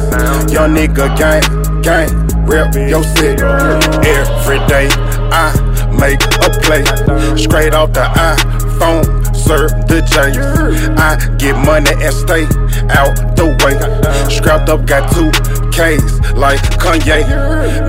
Young 0.51 0.75
nigga 0.75 1.07
gang, 1.17 1.41
gang, 1.81 2.09
rep 2.45 2.75
your 2.75 3.03
set. 3.03 3.39
Every 4.03 4.59
day 4.67 4.89
I 5.31 5.55
make 5.97 6.21
a 6.43 6.49
play. 6.59 6.83
Straight 7.37 7.73
off 7.73 7.93
the 7.93 8.03
iPhone, 8.19 9.05
serve 9.33 9.71
the 9.87 10.01
J. 10.11 10.37
I 10.97 11.15
get 11.37 11.55
money 11.65 11.91
and 12.03 12.13
stay 12.13 12.43
out 12.91 13.15
the 13.37 13.47
way. 13.63 13.79
Scrapped 14.29 14.67
up, 14.67 14.85
got 14.85 15.09
two 15.13 15.31
K's 15.71 16.19
like 16.33 16.59
Kanye. 16.83 17.25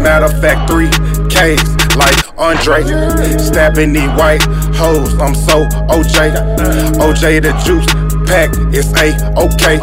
Matter 0.00 0.26
of 0.26 0.40
fact, 0.40 0.70
three 0.70 0.90
K's 1.28 1.79
like 2.00 2.38
Andre. 2.38 2.82
Stabbing 3.38 3.92
these 3.92 4.10
white 4.18 4.42
hoes, 4.74 5.12
I'm 5.20 5.34
so 5.34 5.64
OJ. 5.94 6.32
OJ 7.04 7.42
the 7.42 7.52
juice 7.64 7.86
pack 8.26 8.50
is 8.74 8.88
a 8.94 9.08
okay. 9.36 9.76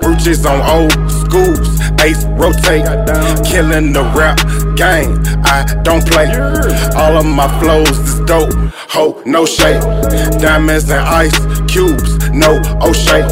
Brooches 0.00 0.44
on 0.44 0.60
old 0.74 0.92
schools, 1.22 1.68
ace 2.00 2.24
rotate. 2.40 2.86
Killing 3.46 3.92
the 3.92 4.04
rap 4.16 4.38
game, 4.76 5.22
I 5.44 5.58
don't 5.82 6.04
play. 6.06 6.28
All 6.96 7.16
of 7.16 7.26
my 7.26 7.48
flows 7.60 7.90
is 7.90 8.20
dope, 8.20 8.52
ho, 8.94 9.22
no 9.24 9.46
shade. 9.46 9.82
Diamonds 10.40 10.90
and 10.90 11.00
ice 11.00 11.38
cubes, 11.70 12.30
no 12.30 12.60
O'Shea. 12.82 13.22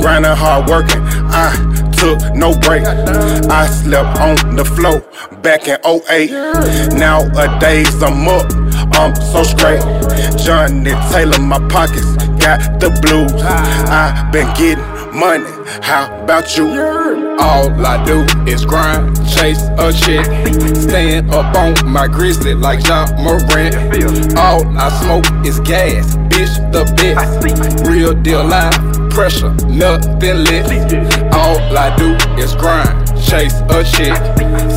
Grinding 0.00 0.36
hard 0.36 0.68
working, 0.68 1.02
I 1.30 1.71
took 2.02 2.34
no 2.34 2.52
break. 2.58 2.82
I 2.82 3.66
slept 3.68 4.18
on 4.18 4.56
the 4.56 4.64
floor 4.64 5.00
back 5.40 5.68
in 5.68 5.78
08. 5.86 6.30
Nowadays 6.98 8.02
I'm 8.02 8.26
up, 8.26 8.50
I'm 8.98 9.14
so 9.14 9.44
straight. 9.44 9.82
Johnnie 10.36 10.98
Taylor, 11.12 11.38
my 11.38 11.60
pockets 11.68 12.10
got 12.42 12.80
the 12.80 12.90
blues. 13.02 13.32
I 13.40 14.28
been 14.32 14.52
getting 14.54 14.84
money, 15.16 15.46
how 15.80 16.04
about 16.24 16.56
you? 16.56 16.66
All 17.38 17.70
I 17.86 18.04
do 18.04 18.26
is 18.50 18.64
grind, 18.64 19.16
chase 19.30 19.62
a 19.78 19.92
chick, 19.92 20.26
stand 20.74 21.30
up 21.30 21.54
on 21.54 21.74
my 21.86 22.08
grizzly 22.08 22.54
like 22.54 22.84
Ja 22.84 23.06
Morant. 23.22 24.36
All 24.36 24.66
I 24.76 24.88
smoke 25.02 25.46
is 25.46 25.60
gas, 25.60 26.16
bitch 26.42 26.72
the 26.72 26.84
best. 26.96 27.86
Real 27.86 28.14
deal 28.14 28.44
live, 28.44 28.74
pressure, 29.10 29.50
nothing 29.66 30.44
lit. 30.44 30.66
All 31.32 31.58
I 31.76 31.94
do 31.96 32.14
is 32.40 32.54
grind, 32.54 33.06
chase 33.22 33.60
a 33.70 33.84
chick, 33.84 34.14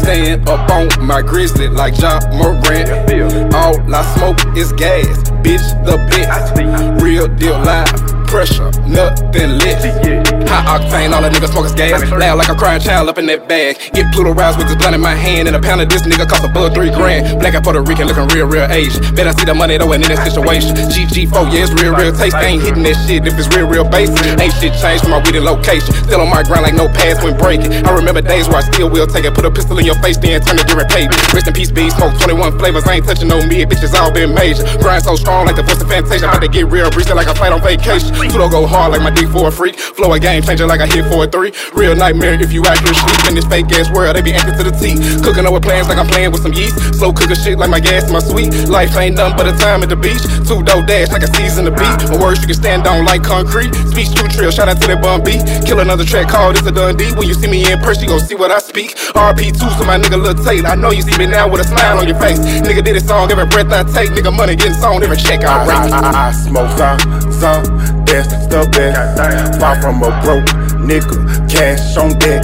stand 0.02 0.48
up 0.50 0.70
on 0.70 0.88
my 1.06 1.22
grizzly 1.22 1.68
like 1.68 1.98
Ja 2.00 2.20
Morant. 2.34 3.54
All 3.54 3.76
I 3.94 4.04
smoke 4.16 4.58
is 4.58 4.72
gas, 4.74 5.30
bitch 5.44 5.66
the 5.86 5.98
best. 6.10 7.02
Real 7.02 7.28
deal 7.28 7.58
live, 7.60 7.88
pressure, 8.28 8.72
nothing 8.88 9.58
lit. 9.60 10.26
High 10.48 10.78
octane, 10.78 11.12
all 11.14 11.24
a 11.24 11.30
nigga 11.30 11.48
smoke 11.52 11.66
is 11.66 11.74
gas. 11.74 12.10
Loud 12.12 12.38
like 12.38 12.50
a 12.50 12.56
crying 12.56 12.82
child 12.82 13.10
up 13.10 13.18
in 13.18 13.26
that 13.28 13.48
bag. 13.48 13.78
Get 13.94 14.14
Pluto 14.14 14.34
rise 14.34 14.58
with 14.58 14.68
this 14.68 14.76
blunt 14.76 14.96
in 14.96 15.02
my 15.02 15.16
hand. 15.16 15.48
And 15.48 15.56
a 15.56 15.60
pound 15.60 15.82
of 15.82 15.90
this 15.90 16.04
nigga 16.04 16.28
cost 16.30 16.44
a 16.44 16.50
above 16.50 16.74
three 16.74 16.92
grand. 16.92 17.40
Black 17.40 17.54
and 17.56 17.64
Puerto 17.64 17.82
Rican 17.82 18.08
looking 18.08 18.28
real, 18.30 18.46
real 18.48 18.66
Asian. 18.72 19.02
Bet 19.16 19.28
I 19.28 19.32
see 19.34 19.46
the 19.46 19.54
money 19.54 19.78
though 19.78 19.92
in 19.94 20.02
this 20.02 20.22
situation. 20.24 20.76
GG4, 20.76 21.52
yeah, 21.56 21.64
it's 21.64 21.74
real, 21.80 21.96
real 21.96 22.12
taste. 22.12 22.36
I 22.36 22.52
ain't 22.52 22.62
hitting 22.62 22.84
that 22.84 23.00
shit 23.08 23.24
if 23.24 23.40
it's 23.40 23.48
real, 23.56 23.68
real 23.68 23.88
basic. 23.88 24.20
Ain't 24.36 24.52
shit 24.60 24.76
changed 24.76 25.08
from 25.08 25.16
my 25.16 25.24
weed 25.24 25.40
and 25.40 25.48
location. 25.48 25.96
Still 26.04 26.20
on 26.20 26.30
my 26.30 26.44
grind 26.44 26.68
like 26.68 26.76
no 26.76 26.92
pass 26.92 27.24
when 27.24 27.40
breaking. 27.40 27.72
I 27.88 27.96
remember 27.96 28.20
days 28.20 28.52
where 28.52 28.60
I 28.60 28.66
still 28.68 28.92
will 28.92 29.08
take 29.08 29.24
it. 29.24 29.34
Put 29.34 29.48
a 29.48 29.52
pistol 29.52 29.80
in 29.80 29.88
your 29.88 29.96
face, 30.04 30.20
then 30.20 30.44
turn 30.44 30.60
it 30.60 30.68
different 30.68 30.92
page. 30.92 31.08
Rest 31.32 31.48
in 31.48 31.56
peace, 31.56 31.72
B. 31.72 31.88
Smoke 31.90 32.12
21 32.20 32.60
flavors. 32.60 32.84
I 32.84 33.00
ain't 33.00 33.06
touching 33.08 33.32
no 33.32 33.40
mid. 33.48 33.72
Bitches 33.72 33.96
all 33.96 34.12
been 34.12 34.36
major. 34.36 34.68
Grind 34.84 35.04
so 35.04 35.16
strong 35.16 35.48
like 35.48 35.56
the 35.56 35.64
voice 35.64 35.80
of 35.80 35.88
Fantasia. 35.88 36.28
About 36.28 36.44
to 36.44 36.52
get 36.52 36.68
real, 36.68 36.92
breezy 36.92 37.14
like 37.14 37.32
a 37.32 37.36
flight 37.36 37.56
on 37.56 37.64
vacation. 37.64 38.12
Pluto 38.12 38.50
go 38.52 38.68
hard 38.68 38.92
like 38.92 39.02
my 39.02 39.12
dick 39.12 39.32
for 39.32 39.48
a 39.48 39.52
freak. 39.52 39.80
Flow 39.80 40.12
a 40.12 40.20
game 40.20 40.44
changer 40.44 40.68
like 40.68 40.82
I 40.82 40.88
hit 40.88 41.08
for 41.08 41.24
a 41.24 41.28
three. 41.28 41.56
Real 41.72 41.96
nightmare 41.96 42.36
if 42.36 42.52
you 42.52 42.66
out 42.68 42.78
here 42.84 42.94
sleep 42.94 43.32
in 43.32 43.36
this 43.36 43.48
fake 43.48 43.72
ass 43.72 43.88
world. 43.96 44.16
They 44.16 44.22
be 44.22 44.34
acting 44.34 44.58
to 44.60 44.64
the 44.68 44.76
T. 44.76 45.00
Cooking 45.24 45.46
up 45.46 45.54
with 45.54 45.64
plans 45.64 45.88
like 45.88 45.98
I'm 45.98 46.08
playing 46.08 46.32
with 46.32 46.44
some 46.44 46.54
yeast. 46.54 47.00
Slow 47.00 47.14
cooking 47.14 47.40
shit 47.40 47.58
like 47.58 47.70
my 47.70 47.80
gas 47.80 48.12
my 48.12 48.20
sweet. 48.20 48.52
Life 48.68 48.92
ain't 48.98 49.16
nothing 49.16 49.38
but 49.38 49.48
a 49.48 49.56
time 49.56 49.84
at 49.84 49.90
the 49.90 49.96
beach. 49.96 50.22
Two 50.44 50.60
dope 50.64 50.86
dash 50.86 51.12
like 51.12 51.24
a 51.24 51.32
season 51.36 51.66
to 51.66 51.72
beat. 51.72 51.98
My 52.10 52.18
words 52.18 52.42
you 52.42 52.48
can 52.48 52.56
stand 52.56 52.88
on 52.88 53.06
like 53.06 53.24
concrete. 53.24 53.74
Speech 53.92 54.16
true 54.16 54.28
trill. 54.30 54.52
Shout 54.52 54.70
out 54.70 54.82
to 54.82 54.88
that 54.88 55.02
bum 55.02 55.24
beat. 55.24 55.44
Kill 55.68 55.80
another 55.80 56.06
track 56.06 56.30
called 56.30 56.58
It's 56.58 56.68
a 56.68 56.72
Dundee. 56.72 57.14
When 57.14 57.28
you 57.28 57.34
see 57.34 57.48
me 57.48 57.70
in 57.70 57.80
person, 57.80 58.04
you 58.04 58.10
gon' 58.10 58.20
see 58.20 58.36
what 58.36 58.52
I 58.52 58.60
speak. 58.60 58.96
RP2 59.16 59.60
so 59.78 59.84
my 59.86 59.98
nigga 59.98 60.22
Lil 60.22 60.36
Tate. 60.44 60.66
I 60.66 60.76
know 60.76 60.92
you 60.92 61.02
see 61.02 61.18
me 61.18 61.28
now 61.28 61.48
with 61.50 61.62
a 61.62 61.68
smile 61.68 62.00
on 62.00 62.08
your 62.08 62.20
face. 62.20 62.40
Nigga 62.40 62.84
did 62.84 62.96
this 62.96 63.08
song 63.08 63.32
every 63.32 63.46
breath 63.46 63.72
I 63.72 63.84
take. 63.92 64.12
Nigga 64.12 64.36
money 64.36 64.56
getting 64.56 64.74
song 64.74 65.04
every 65.04 65.18
check 65.18 65.44
I 65.44 65.66
write. 65.68 65.92
I, 65.92 66.00
I, 66.00 66.30
I 66.30 66.32
smoke 66.32 66.72
some, 66.78 67.00
some, 67.32 67.64
that's 68.06 68.32
the 68.48 68.68
best. 68.72 69.60
Far 69.60 69.82
from 69.82 70.04
a 70.04 70.10
broke 70.24 70.46
nigga, 70.86 71.50
cash 71.50 71.98
on 71.98 72.18
deck. 72.20 72.44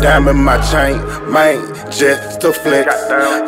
Diamond 0.00 0.44
my 0.44 0.58
chain, 0.70 0.96
man, 1.30 1.58
just 1.90 2.40
to 2.40 2.52
flex. 2.52 2.94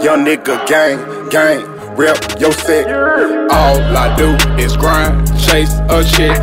Young 0.05 0.25
nigga 0.25 0.67
gang, 0.67 1.29
gang, 1.29 1.63
rep 1.97 2.19
your 2.41 2.53
set. 2.53 2.87
All 3.51 3.81
I 3.97 4.15
do 4.17 4.37
is 4.63 4.77
grind, 4.77 5.27
chase 5.41 5.73
a 5.89 6.03
chick, 6.05 6.37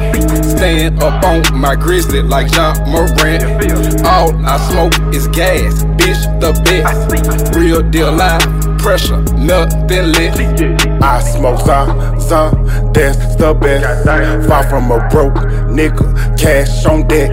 stand 0.44 1.02
up 1.04 1.24
on 1.24 1.44
my 1.58 1.76
grizzly 1.76 2.22
like 2.22 2.52
Ja 2.54 2.74
Morant. 2.88 4.06
All 4.06 4.34
I 4.46 4.58
smoke 4.70 4.94
is 5.14 5.28
gas, 5.30 5.84
bitch 5.98 6.22
the 6.40 6.54
best. 6.64 7.56
Real 7.56 7.82
deal 7.82 8.12
life, 8.12 8.44
pressure, 8.80 9.22
nothing 9.38 10.12
lit. 10.14 11.02
I 11.02 11.22
smoke 11.22 11.60
some, 11.60 12.66
that's 12.94 13.36
the 13.36 13.54
best. 13.54 14.48
Far 14.48 14.64
from 14.70 14.92
a 14.92 15.08
broke 15.10 15.36
nigga, 15.68 16.40
cash 16.40 16.86
on 16.86 17.08
deck. 17.08 17.32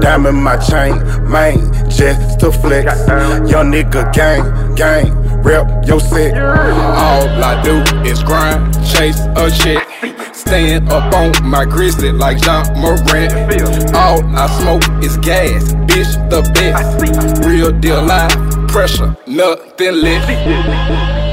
Diamond 0.00 0.42
my 0.42 0.56
chain, 0.56 0.96
man, 1.28 1.72
just 1.90 2.40
to 2.40 2.52
flex. 2.52 3.06
Young 3.50 3.72
nigga 3.72 4.12
gang, 4.12 4.74
gang, 4.74 5.27
rep 5.42 5.86
your 5.86 6.00
set. 6.00 6.36
All 6.36 7.28
I 7.42 7.60
do 7.62 7.82
is 8.08 8.22
grind, 8.22 8.74
chase 8.86 9.20
a 9.36 9.50
chick, 9.50 9.82
stand 10.34 10.90
up 10.90 11.12
on 11.14 11.32
my 11.42 11.64
grizzly 11.64 12.12
like 12.12 12.44
Ja 12.44 12.64
Morant. 12.76 13.94
All 13.94 14.24
I 14.36 14.46
smoke 14.60 14.84
is 15.02 15.16
gas, 15.18 15.72
bitch 15.86 16.12
the 16.30 16.42
best. 16.54 17.46
Real 17.46 17.72
deal 17.72 18.02
life, 18.02 18.34
pressure, 18.68 19.16
nothing 19.26 19.94
lit. 19.94 21.27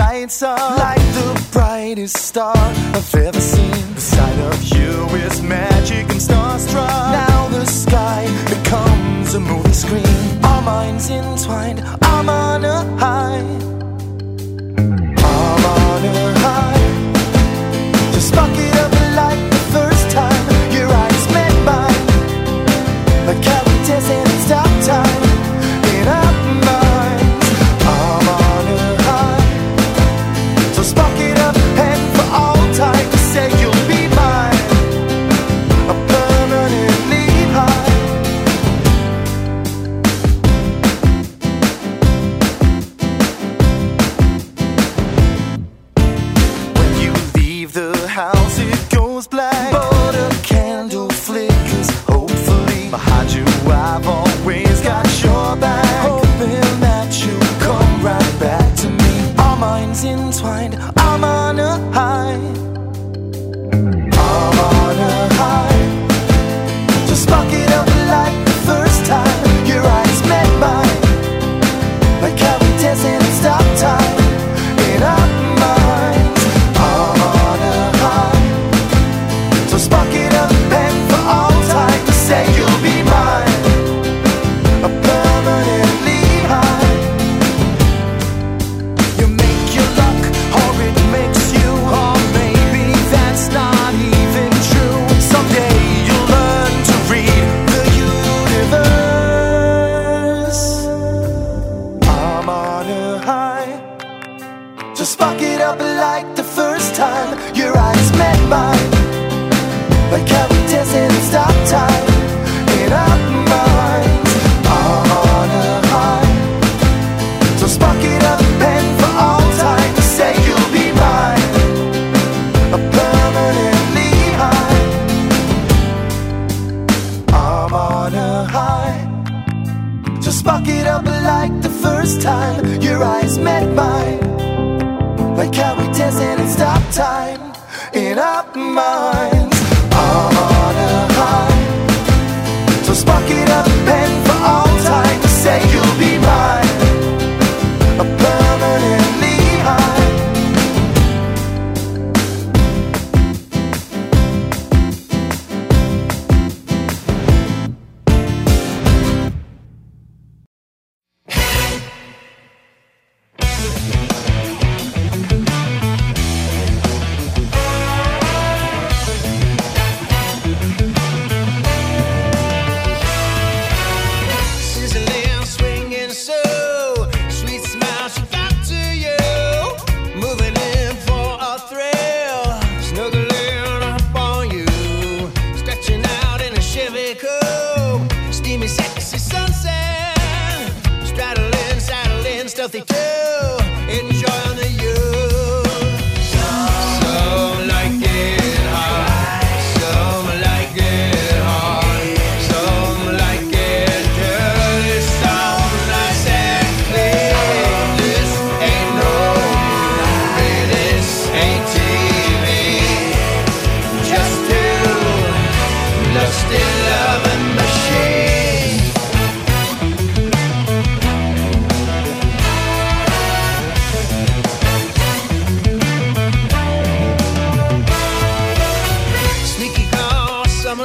lights 0.00 0.42
up 0.42 0.78
like 0.78 1.04
the 1.18 1.30
brightest 1.52 2.16
star 2.16 2.56
I've 2.96 3.14
ever 3.14 3.40
seen. 3.40 3.94
The 3.94 4.00
sight 4.00 4.38
of 4.50 4.58
you 4.74 4.92
is 5.26 5.42
magic 5.42 6.04
and 6.12 6.20
starstruck. 6.28 7.12
Now 7.22 7.48
the 7.48 7.66
sky 7.66 8.22
becomes 8.54 9.34
a 9.34 9.40
movie 9.40 9.76
screen. 9.84 10.44
Our 10.50 10.62
minds 10.62 11.10
entwined. 11.10 11.80
I'm 12.02 12.28
on 12.28 12.64
a 12.64 12.78
high. 13.02 13.44
I'm 15.32 15.64
on 15.76 16.04
a 16.04 16.38
high. 16.44 16.69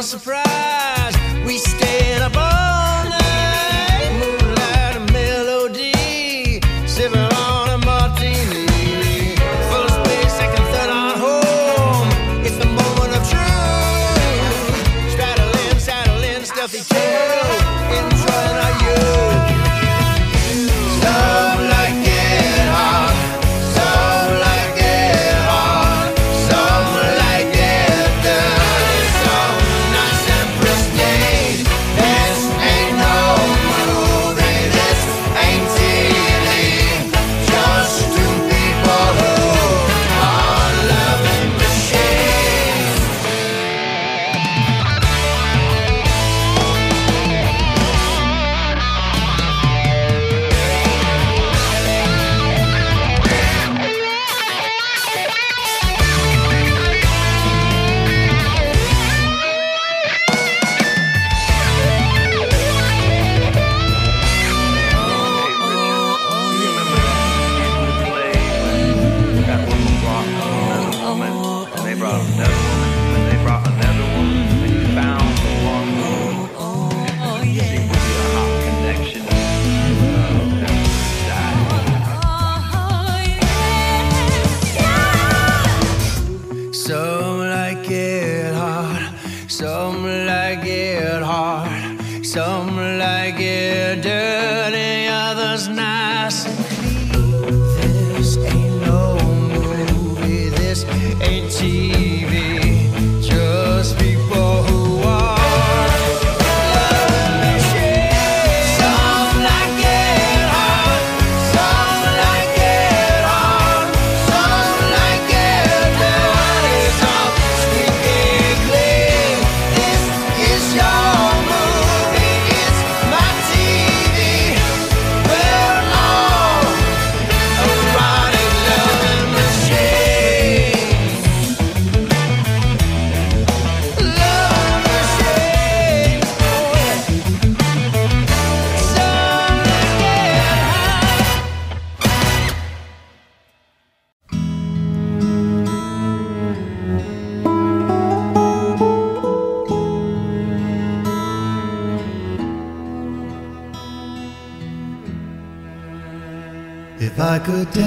surprise. 0.05 0.44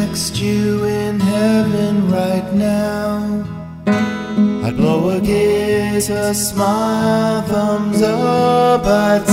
next 0.09 0.39
you 0.39 0.85
in 0.85 1.20
heaven 1.20 2.10
right 2.10 2.52
now. 2.55 3.44
I'd 4.64 4.76
blow 4.76 5.10
a 5.10 5.20
kiss, 5.20 6.09
a 6.09 6.35
smile, 6.35 7.43
thumbs 7.43 8.01
up, 8.01 8.85
I'd 8.86 9.26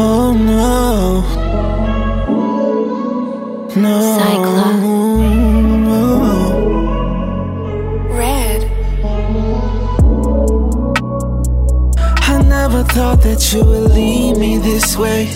Oh 0.00 0.32
no, 0.32 1.24
no. 3.74 4.18
Red. 8.10 8.60
I 12.22 12.42
never 12.42 12.84
thought 12.84 13.22
that 13.22 13.52
you 13.52 13.64
would 13.64 13.90
leave 13.92 14.36
me 14.36 14.58
this 14.58 14.96
way. 14.96 15.28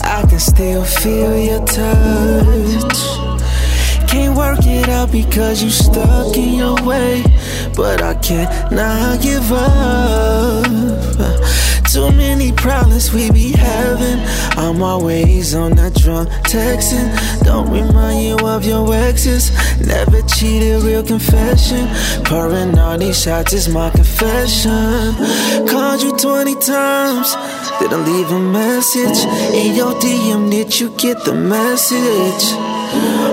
I 0.00 0.24
can 0.28 0.40
still 0.40 0.84
feel 0.84 1.38
your 1.38 1.64
touch. 1.64 2.98
Can't 4.08 4.36
work 4.36 4.66
it 4.66 4.88
out 4.88 5.12
because 5.12 5.62
you 5.62 5.70
stuck 5.70 6.36
in 6.36 6.54
your 6.54 6.74
way. 6.84 7.22
But 7.78 8.02
I 8.02 8.14
can't 8.14 8.72
not 8.72 9.22
give 9.22 9.52
up. 9.52 10.66
Too 11.92 12.10
many 12.10 12.50
problems 12.50 13.12
we 13.12 13.30
be 13.30 13.52
having. 13.52 14.18
I'm 14.58 14.82
always 14.82 15.54
on 15.54 15.76
that 15.76 15.94
drunk 15.94 16.28
texting. 16.42 17.08
Don't 17.44 17.70
remind 17.70 18.26
you 18.26 18.36
of 18.44 18.64
your 18.64 18.92
exes. 18.92 19.52
Never 19.86 20.22
cheated, 20.22 20.82
real 20.82 21.04
confession. 21.04 21.86
Pouring 22.24 22.76
all 22.76 22.98
these 22.98 23.22
shots 23.22 23.52
is 23.52 23.68
my 23.68 23.90
confession. 23.90 25.14
Called 25.68 26.02
you 26.02 26.16
20 26.18 26.56
times. 26.56 27.36
Didn't 27.78 28.04
leave 28.04 28.30
a 28.32 28.40
message. 28.40 29.24
In 29.54 29.76
your 29.76 29.92
DM, 30.00 30.50
did 30.50 30.80
you 30.80 30.90
get 30.96 31.24
the 31.24 31.32
message? 31.32 32.67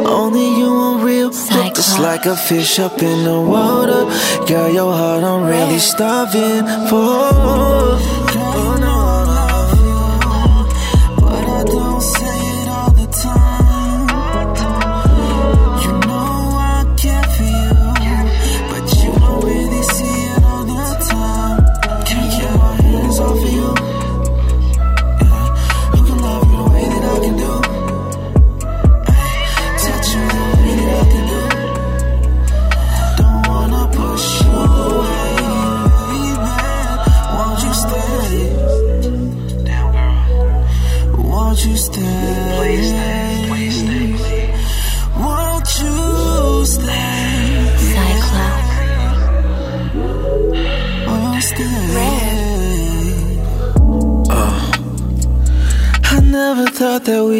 Only 0.05 0.57
you 0.59 0.67
on 0.67 1.03
real, 1.03 1.29
look 1.29 1.73
just 1.75 1.99
like 1.99 2.25
a 2.25 2.35
fish 2.35 2.79
up 2.79 3.01
in 3.01 3.23
the 3.23 3.39
water. 3.39 4.05
Girl, 4.45 4.69
your 4.71 4.93
heart 4.93 5.23
I'm 5.23 5.43
really 5.45 5.79
starving 5.79 6.65
for. 6.89 8.24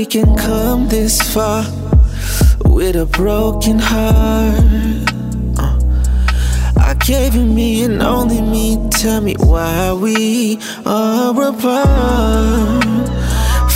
We 0.06 0.11
can 0.22 0.36
come 0.36 0.88
this 0.88 1.19
far 1.34 1.64
with 2.65 2.95
a 2.95 3.07
broken 3.07 3.80
heart. 3.80 5.10
Uh, 5.57 5.80
I 6.77 6.94
gave 6.99 7.34
you 7.34 7.45
me 7.45 7.84
and 7.84 8.03
only 8.03 8.40
me. 8.40 8.77
Tell 8.91 9.22
me 9.22 9.36
why 9.40 9.94
we 9.94 10.60
are 10.86 11.49
apart. 11.49 12.86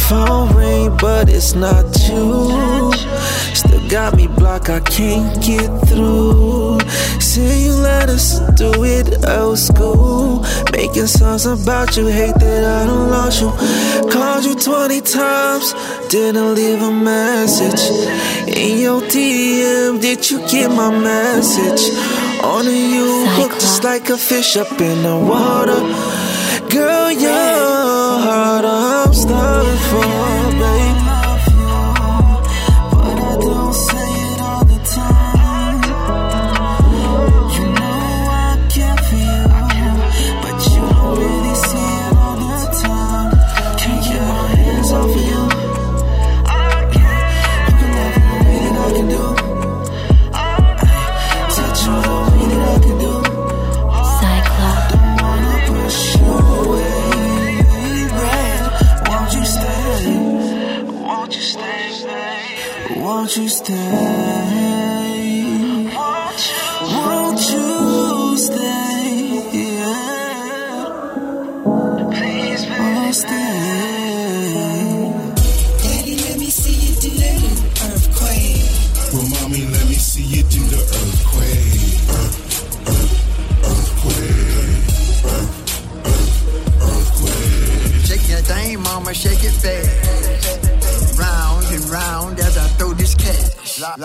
Phone 0.08 0.56
ring, 0.56 0.96
but 0.98 1.30
it's 1.30 1.56
not 1.56 1.86
you. 2.08 2.92
Still 3.56 3.90
got 3.90 4.16
me 4.16 4.28
blocked, 4.28 4.70
I 4.70 4.82
can't 4.82 5.42
get 5.42 5.70
through. 5.88 6.78
Say 7.40 7.64
you 7.64 7.76
let 7.76 8.10
us 8.10 8.40
do 8.62 8.70
it 8.84 9.08
old 9.26 9.58
school. 9.58 10.44
Making 10.74 11.08
songs 11.08 11.46
about 11.46 11.96
you, 11.96 12.08
hate 12.08 12.36
that 12.36 12.64
I 12.82 12.86
don't 12.86 13.10
lost 13.10 13.40
you. 13.42 13.50
Called 14.12 14.44
you 14.44 14.56
20 14.56 15.00
times, 15.00 15.68
didn't 16.10 16.54
leave 16.56 16.82
a 16.82 16.92
message. 16.92 17.84
In 18.46 18.80
your 18.80 19.00
DM, 19.14 20.02
did 20.02 20.30
you 20.30 20.40
get 20.50 20.70
my 20.70 20.92
message? 20.92 21.84
Only 22.44 22.82
you 22.96 23.08
hooked 23.38 23.62
just 23.62 23.86
like 23.86 24.10
a 24.10 24.18
fish 24.18 24.58
up 24.58 24.74
in 24.82 25.04
the 25.04 25.18
water. 25.32 25.80
Girl, 26.76 27.10
your 27.10 28.20
heart 28.26 28.66
I'm 28.66 29.14
starving 29.14 29.82
for, 29.90 30.29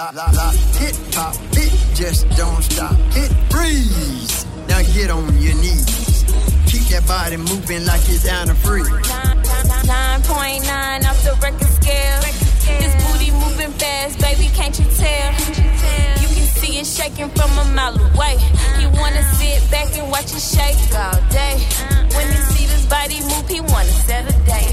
Lock, 0.04 0.16
lock, 0.16 0.34
lock. 0.34 0.54
Hit, 0.76 1.00
pop, 1.12 1.34
it 1.52 1.72
just 1.94 2.28
don't 2.36 2.62
stop. 2.62 2.94
Hit, 3.14 3.32
freeze. 3.50 4.44
Now 4.68 4.82
get 4.92 5.08
on 5.08 5.24
your 5.40 5.54
knees. 5.54 6.26
Keep 6.66 6.88
that 6.92 7.06
body 7.08 7.38
moving 7.38 7.86
like 7.86 8.02
it's 8.10 8.28
out 8.28 8.50
of 8.50 8.58
free. 8.58 8.82
9.9 8.82 11.08
off 11.08 11.24
the 11.24 11.32
Richter 11.42 11.64
scale. 11.64 12.20
This 12.20 12.94
booty 13.02 13.30
moving 13.30 13.72
fast, 13.78 14.18
baby, 14.18 14.50
can't 14.52 14.78
you 14.78 14.84
tell? 14.94 15.32
See 16.60 16.78
it 16.78 16.86
shaking 16.86 17.30
from 17.30 17.50
a 17.58 17.64
mile 17.74 17.96
away. 18.08 18.36
He 18.78 18.86
wanna 18.86 19.22
sit 19.36 19.60
back 19.70 19.88
and 19.98 20.10
watch 20.10 20.30
it 20.32 20.40
shake 20.40 20.78
all 20.94 21.18
day. 21.30 21.56
When 22.14 22.26
he 22.32 22.38
see 22.52 22.66
this 22.66 22.86
body 22.86 23.20
move, 23.30 23.48
he 23.48 23.60
wanna 23.60 23.96
set 24.06 24.28
a 24.28 24.36
day. 24.44 24.66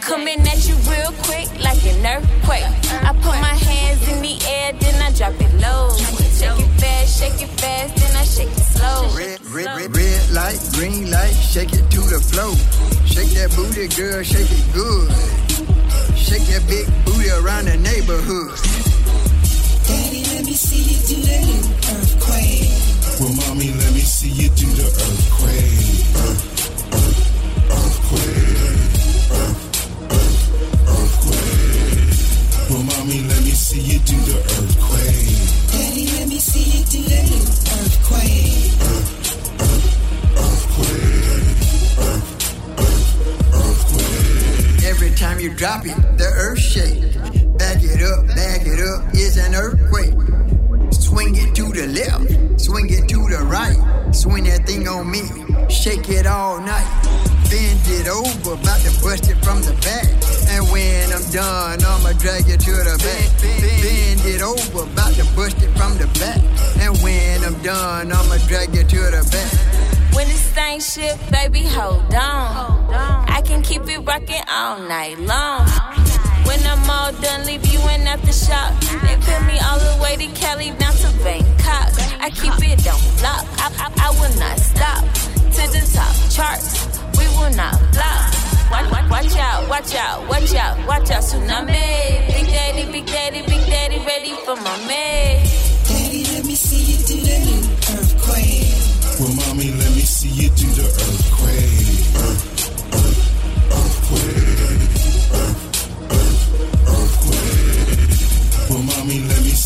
Coming 0.00 0.40
at 0.40 0.60
you 0.68 0.76
real 0.90 1.12
quick 1.26 1.48
like 1.60 1.82
an 1.86 2.04
earthquake. 2.04 2.68
I 3.08 3.12
put 3.24 3.36
my 3.48 3.56
hands 3.68 4.02
in 4.08 4.22
the 4.22 4.36
air, 4.46 4.72
then 4.80 4.96
I 5.02 5.10
drop 5.16 5.34
it 5.40 5.52
low. 5.60 5.90
Shake 5.96 6.58
it 6.58 6.72
fast, 6.80 7.18
shake 7.18 7.42
it 7.42 7.52
fast, 7.60 7.96
then 7.96 8.16
I 8.16 8.24
shake 8.24 8.50
it 8.50 8.66
slow. 8.74 9.00
Red, 9.16 9.40
red, 9.54 9.66
red, 9.76 9.96
red 9.96 10.30
light, 10.30 10.60
green 10.74 11.10
light, 11.10 11.34
shake 11.34 11.72
it 11.72 11.88
to 11.90 12.00
the 12.12 12.20
flow. 12.20 12.52
Shake 13.06 13.30
that 13.38 13.50
booty, 13.56 13.88
girl, 13.88 14.22
shake 14.22 14.50
it 14.50 14.66
good. 14.74 15.08
Shake 16.16 16.46
that 16.52 16.64
big 16.68 16.86
booty 17.04 17.30
around 17.30 17.66
the 17.66 17.76
neighborhood. 17.76 18.81
Daddy, 20.52 20.60
let 20.60 20.68
me 20.68 20.68
see 20.68 20.84
you 20.84 21.00
do 21.08 21.16
that 21.22 21.48
earthquake. 21.88 22.68
Well, 23.20 23.32
mommy, 23.32 23.72
let 23.72 23.92
me 23.94 24.00
see 24.00 24.28
you 24.28 24.48
do 24.50 24.66
the 24.68 24.84
earthquake. 24.84 26.04
Earth, 26.20 26.44
earth, 26.92 27.72
earthquake. 27.72 28.60
Earth, 29.32 29.64
earth, 30.12 30.52
earthquake. 30.92 32.68
Well, 32.68 32.84
mommy, 32.84 33.20
let 33.28 33.40
me 33.40 33.52
see 33.52 33.80
you 33.80 33.98
do 34.00 34.16
the 34.28 34.36
earthquake. 34.36 35.40
Daddy, 35.72 36.04
let 36.18 36.28
me 36.28 36.38
see 36.38 36.68
you 36.68 36.84
do 36.84 37.00
that 37.08 37.32
earthquake. 37.72 38.76
Earth, 38.92 39.08
earth, 39.56 39.88
earthquake. 40.36 41.32
Earth, 41.96 42.28
earth, 42.76 43.08
earthquake. 43.56 44.84
Every 44.84 45.12
time 45.12 45.40
you 45.40 45.54
drop 45.54 45.86
it, 45.86 45.96
the 46.18 46.28
earth 46.36 46.58
shake. 46.58 47.00
Back 47.56 47.82
it 47.82 48.02
up, 48.02 48.26
back 48.28 48.66
it 48.66 48.80
up, 48.80 49.08
it's 49.14 49.38
an 49.38 49.54
earthquake. 49.54 50.12
Swing 51.12 51.36
it 51.36 51.54
to 51.54 51.64
the 51.64 51.86
left, 51.88 52.58
swing 52.58 52.88
it 52.88 53.06
to 53.10 53.18
the 53.28 53.44
right. 53.44 53.76
Swing 54.14 54.44
that 54.44 54.66
thing 54.66 54.88
on 54.88 55.10
me, 55.10 55.20
shake 55.68 56.08
it 56.08 56.26
all 56.26 56.58
night. 56.58 56.88
Bend 57.52 57.84
it 57.84 58.08
over, 58.08 58.54
about 58.56 58.80
to 58.80 58.90
bust 59.04 59.28
it 59.28 59.36
from 59.44 59.60
the 59.60 59.76
back. 59.84 60.08
And 60.48 60.64
when 60.72 61.12
I'm 61.12 61.20
done, 61.28 61.84
I'ma 61.84 62.16
drag 62.16 62.48
it 62.48 62.60
to 62.60 62.72
the 62.72 62.96
back. 62.96 63.28
Bend 63.44 64.24
it 64.24 64.40
over, 64.40 64.88
about 64.88 65.12
to 65.20 65.24
bust 65.36 65.60
it 65.60 65.68
from 65.76 65.98
the 65.98 66.08
back. 66.16 66.40
And 66.80 66.96
when 67.04 67.44
I'm 67.44 67.60
done, 67.60 68.10
I'ma 68.10 68.38
drag 68.48 68.74
it 68.74 68.88
to 68.88 68.96
the 68.96 69.20
back. 69.30 70.16
When 70.16 70.28
this 70.28 70.48
thing 70.56 70.80
ship, 70.80 71.20
baby, 71.30 71.68
hold 71.68 72.08
on. 72.14 72.88
I 73.28 73.42
can 73.44 73.60
keep 73.60 73.86
it 73.86 73.98
rocking 73.98 74.40
all 74.50 74.78
night 74.78 75.18
long. 75.18 75.68
When 76.46 76.60
I'm 76.66 76.88
all 76.90 77.12
done, 77.12 77.46
leave 77.46 77.66
you 77.66 77.80
in 77.94 78.06
at 78.06 78.20
the 78.22 78.32
shop. 78.32 78.74
They 79.02 79.16
put 79.16 79.40
me 79.46 79.58
all 79.60 79.78
the 79.78 79.94
way 80.02 80.16
to 80.16 80.26
Cali 80.38 80.70
down 80.72 80.94
to 80.94 81.10
Bangkok. 81.24 81.92
I 82.20 82.30
keep 82.30 82.54
it 82.62 82.86
on 82.86 83.00
lock. 83.22 83.46
I, 83.58 83.68
I, 83.78 83.88
I 84.06 84.10
will 84.20 84.34
not 84.38 84.58
stop 84.58 85.02
to 85.56 85.62
the 85.74 85.82
top 85.94 86.14
charts. 86.30 86.86
We 87.18 87.26
will 87.38 87.54
not 87.54 87.78
flop. 87.94 88.42
Watch, 88.72 88.90
watch, 88.90 89.10
watch 89.10 89.36
out, 89.36 89.68
watch 89.68 89.94
out, 89.94 90.28
watch 90.28 90.54
out, 90.54 90.86
watch 90.86 91.10
out, 91.10 91.22
tsunami. 91.22 92.26
Big 92.26 92.46
daddy, 92.46 92.90
big 92.90 93.06
daddy, 93.06 93.42
big 93.42 93.66
daddy, 93.66 93.98
ready 93.98 94.32
for 94.44 94.56
my 94.56 94.76
man. 94.88 95.46
Daddy, 95.86 96.24
let 96.32 96.44
me 96.46 96.54
see 96.54 96.92
you 96.92 96.98
do 97.04 97.20
the 97.20 97.36
earthquake. 97.92 99.20
Well, 99.20 99.34
mommy, 99.36 99.70
let 99.72 99.90
me 99.92 100.00
see 100.00 100.30
you 100.30 100.48
do 100.50 100.66
the 100.68 100.86
earthquake. 100.88 101.41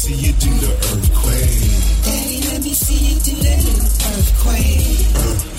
See 0.07 0.27
you 0.27 0.33
do 0.35 0.51
the 0.61 0.71
earthquake. 0.71 2.05
Daddy, 2.05 2.39
let 2.49 2.63
me 2.63 2.73
see 2.75 3.15
you 3.15 3.19
do 3.27 3.35
the 3.43 3.55
earthquake. 4.07 5.17
Earth, 5.17 5.56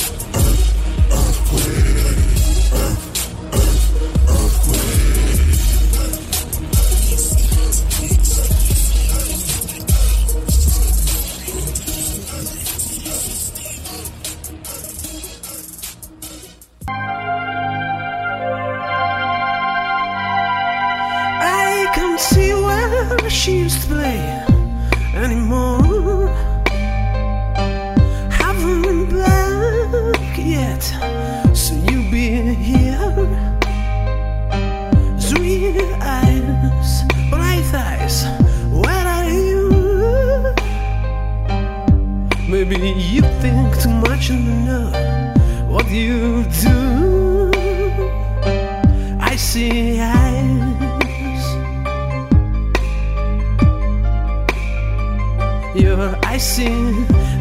she 23.29 23.59
used 23.59 23.81
to 23.81 23.87
play 23.87 24.45
anymore. 25.13 26.29
Haven't 28.31 28.81
been 28.83 29.09
back 29.09 30.37
yet, 30.37 30.83
so 31.53 31.73
you 31.75 32.09
be 32.09 32.53
here. 32.53 32.97
Sweet 35.19 35.81
eyes, 36.01 37.03
bright 37.29 37.69
eyes, 37.73 38.25
where 38.71 39.07
are 39.15 39.29
you? 39.29 40.53
Maybe 42.47 42.77
you 42.91 43.21
think 43.41 43.77
too 43.81 43.89
much 43.89 44.29
and 44.29 44.65
know 44.65 44.91
what 45.67 45.89
you 45.89 46.45
do. 46.61 47.51
I 49.19 49.35
see 49.35 49.99
eyes. 49.99 50.66
Your 55.77 56.17
icy 56.25 56.73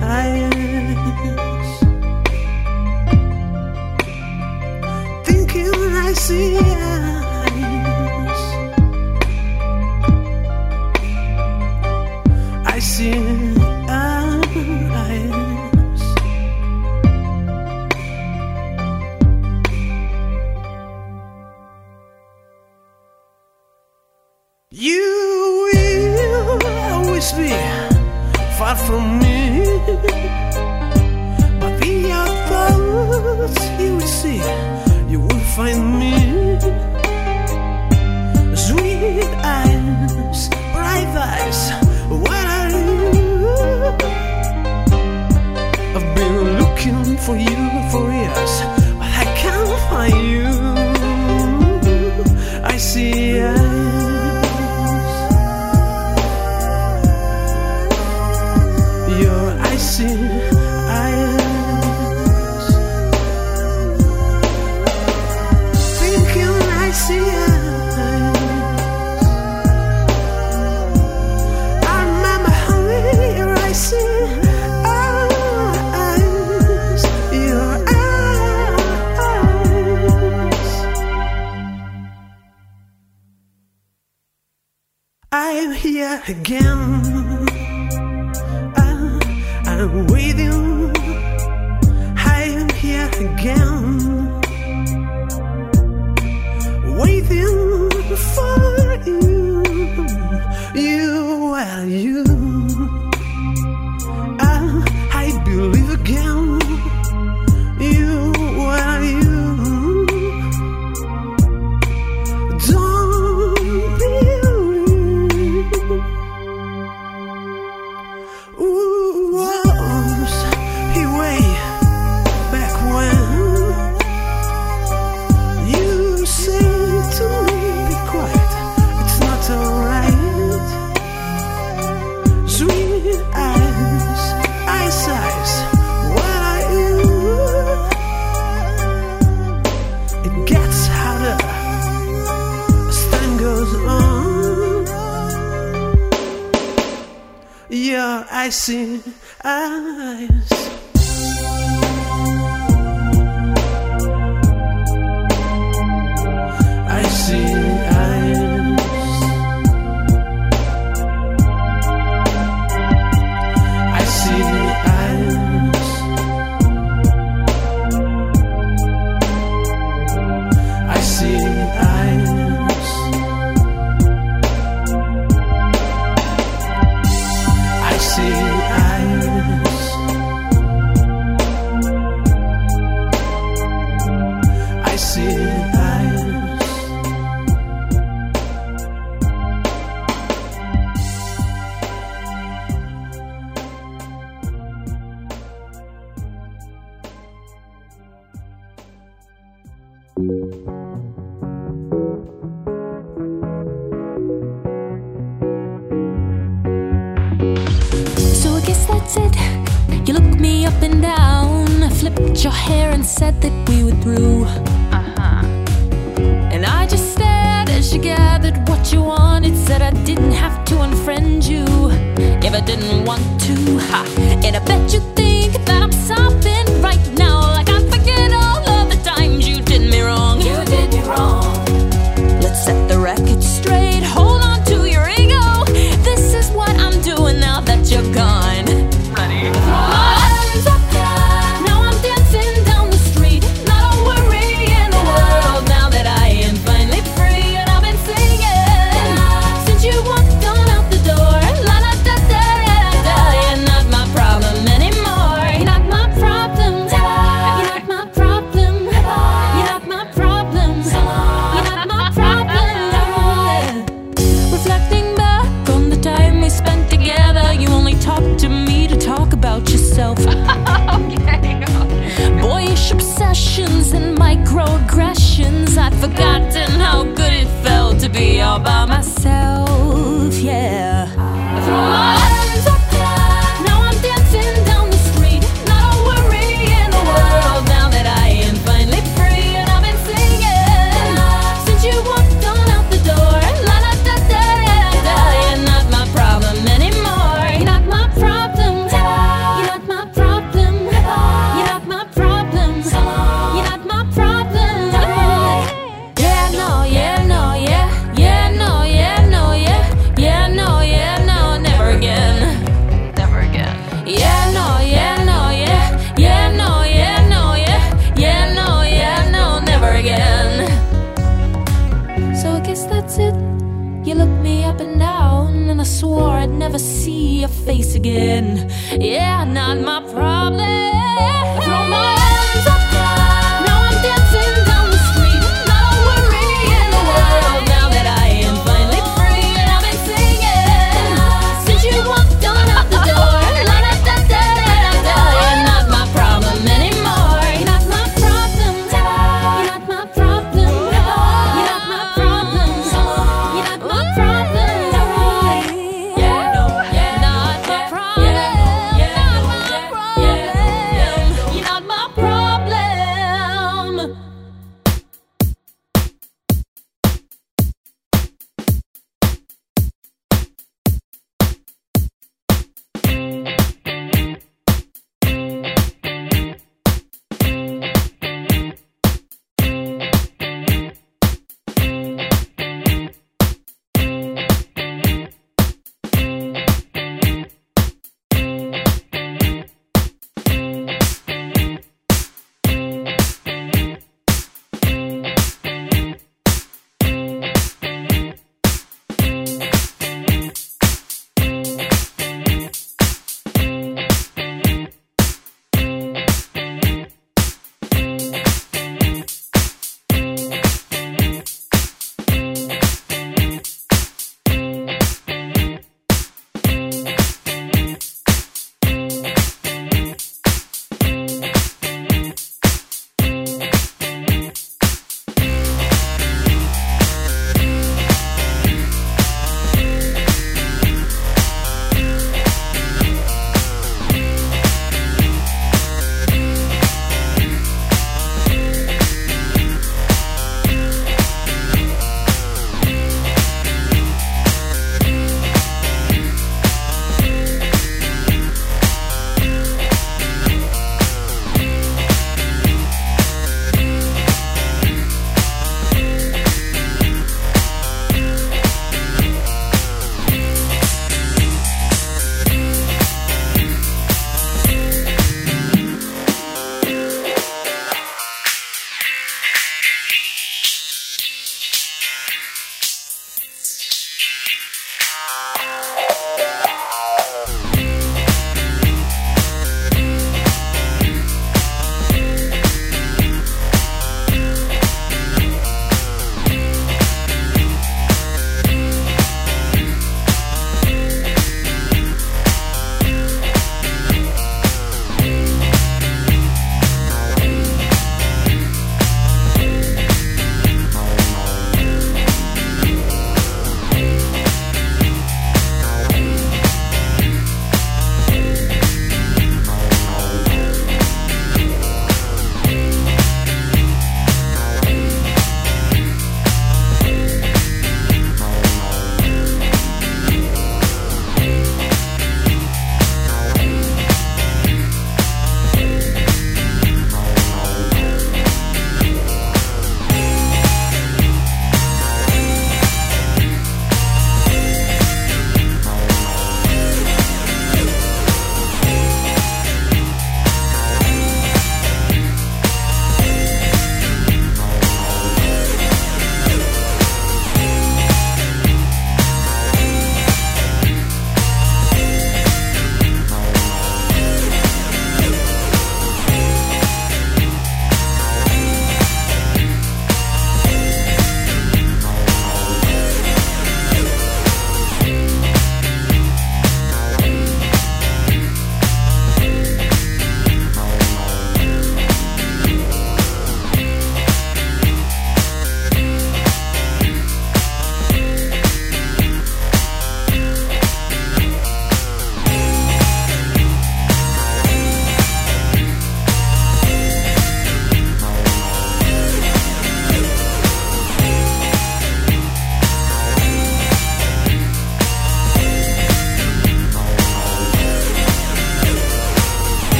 eyes. 0.00 0.54
Thinking 5.26 5.74
I 5.94 6.14
see 6.14 6.54
eyes. 6.56 7.11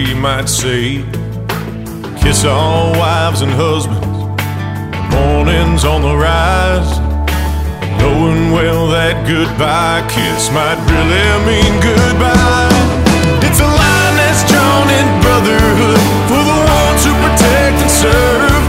We 0.00 0.14
might 0.14 0.48
say. 0.48 1.04
Kiss 2.22 2.44
our 2.44 2.92
wives 2.96 3.40
and 3.42 3.52
husbands, 3.52 4.06
mornings 5.12 5.84
on 5.84 6.00
the 6.00 6.16
rise. 6.16 6.92
Knowing 8.00 8.52
well 8.56 8.88
that 8.96 9.16
goodbye 9.28 10.00
kiss 10.08 10.48
might 10.56 10.80
really 10.88 11.26
mean 11.44 11.72
goodbye. 11.84 12.72
It's 13.44 13.60
a 13.60 13.68
line 13.68 14.14
that's 14.20 14.42
drawn 14.48 14.88
in 14.88 15.06
brotherhood 15.20 16.00
for 16.28 16.42
the 16.48 16.58
ones 16.80 17.00
who 17.04 17.12
protect 17.24 17.76
and 17.84 17.92
serve. 17.92 18.64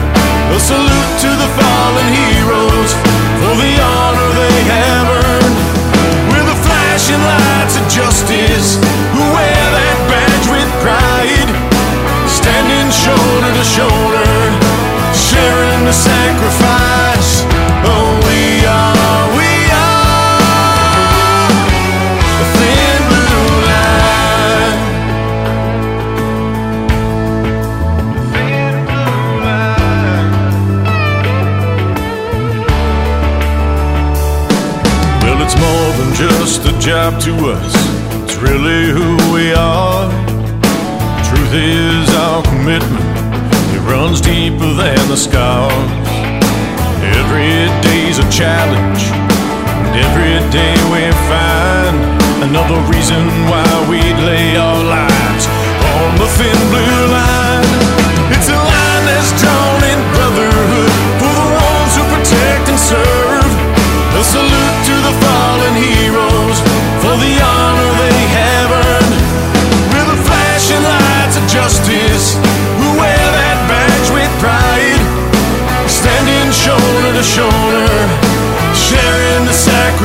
A 0.52 0.60
salute 0.60 1.14
to 1.24 1.32
the 1.32 1.50
fallen 1.56 2.08
heroes 2.12 2.92
for 3.40 3.54
the 3.56 3.74
honor 3.80 4.30
they 4.36 4.58
have 4.68 5.08
earned. 5.24 5.58
We're 6.28 6.48
the 6.48 6.60
flashing 6.60 7.24
lights 7.24 7.80
of 7.80 7.86
justice 7.88 8.76
who 9.16 9.24
Shoulder 12.92 13.52
to 13.54 13.64
shoulder, 13.64 14.28
sharing 15.12 15.86
the 15.86 15.94
sacrifice. 15.94 17.46
Oh, 17.84 18.20
we 18.28 18.66
are, 18.68 19.28
we 19.38 19.52
are 19.72 21.50
the 22.38 22.46
thin 22.58 23.02
blue 23.10 23.48
line. 23.66 24.80
Well, 35.24 35.40
it's 35.42 35.56
more 35.58 35.92
than 35.98 36.10
just 36.14 36.66
a 36.66 36.72
job 36.78 37.20
to 37.22 37.32
us. 37.52 37.74
It's 38.24 38.36
really 38.36 38.92
who 38.92 39.18
we 39.34 39.54
are. 39.54 40.31
Truth 41.32 41.54
is 41.54 42.10
our 42.16 42.44
commitment. 42.44 43.08
It 43.72 43.80
runs 43.88 44.20
deeper 44.20 44.68
than 44.76 45.00
the 45.08 45.16
scars. 45.16 45.72
Every 47.00 47.72
day's 47.88 48.20
a 48.20 48.28
challenge, 48.28 49.08
and 49.16 49.96
every 49.96 50.36
day 50.52 50.76
we 50.92 51.08
find 51.32 51.96
another 52.44 52.76
reason 52.92 53.24
why 53.48 53.64
we'd 53.88 54.20
lay 54.28 54.60
our 54.60 54.84
lives 54.84 55.48
on 55.96 56.20
the 56.20 56.28
thin 56.36 56.60
blue 56.68 57.00
line. 57.16 57.64
It's 58.36 58.52
a 58.52 58.60
line 58.60 59.04
that's 59.08 59.32
drawn 59.40 59.82
in 59.88 60.00
brotherhood 60.12 60.94
for 61.16 61.32
the 61.32 61.48
ones 61.48 61.92
who 61.96 62.04
protect 62.12 62.66
and 62.76 62.80
serve. 62.92 63.52
A 64.20 64.24
salute 64.24 64.61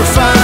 sacrifice. 0.05 0.36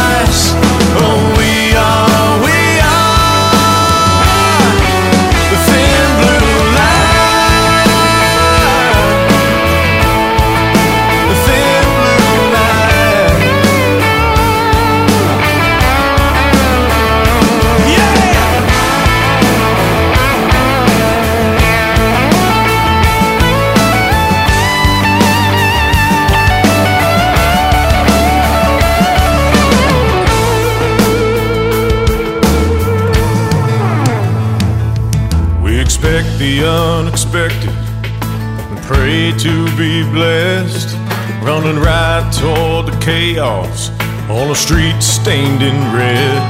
Blessed. 40.13 40.95
Running 41.43 41.81
right 41.81 42.31
toward 42.39 42.87
the 42.87 42.97
chaos 43.01 43.91
on 44.31 44.51
a 44.51 44.55
street 44.55 45.01
stained 45.03 45.63
in 45.63 45.75
red. 45.93 46.41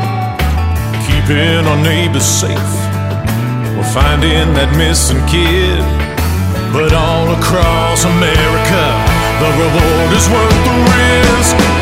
Keeping 1.06 1.66
our 1.66 1.80
neighbors 1.82 2.24
safe. 2.26 2.72
We're 3.76 3.92
finding 3.94 4.52
that 4.58 4.74
missing 4.76 5.22
kid. 5.30 5.80
But 6.74 6.92
all 6.92 7.28
across 7.38 8.04
America, 8.04 8.84
the 9.40 9.50
reward 9.62 10.10
is 10.12 10.26
worth 10.28 10.58
the 10.68 10.76
risk. 10.98 11.81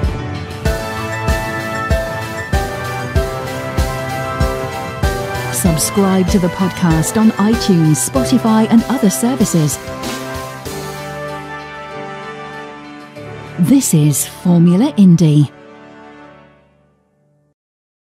Subscribe 5.61 6.27
to 6.29 6.39
the 6.39 6.47
podcast 6.47 7.21
on 7.21 7.29
iTunes, 7.33 8.09
Spotify, 8.09 8.65
and 8.71 8.83
other 8.85 9.11
services. 9.11 9.77
This 13.59 13.93
is 13.93 14.25
Formula 14.25 14.91
Indie. 14.93 15.51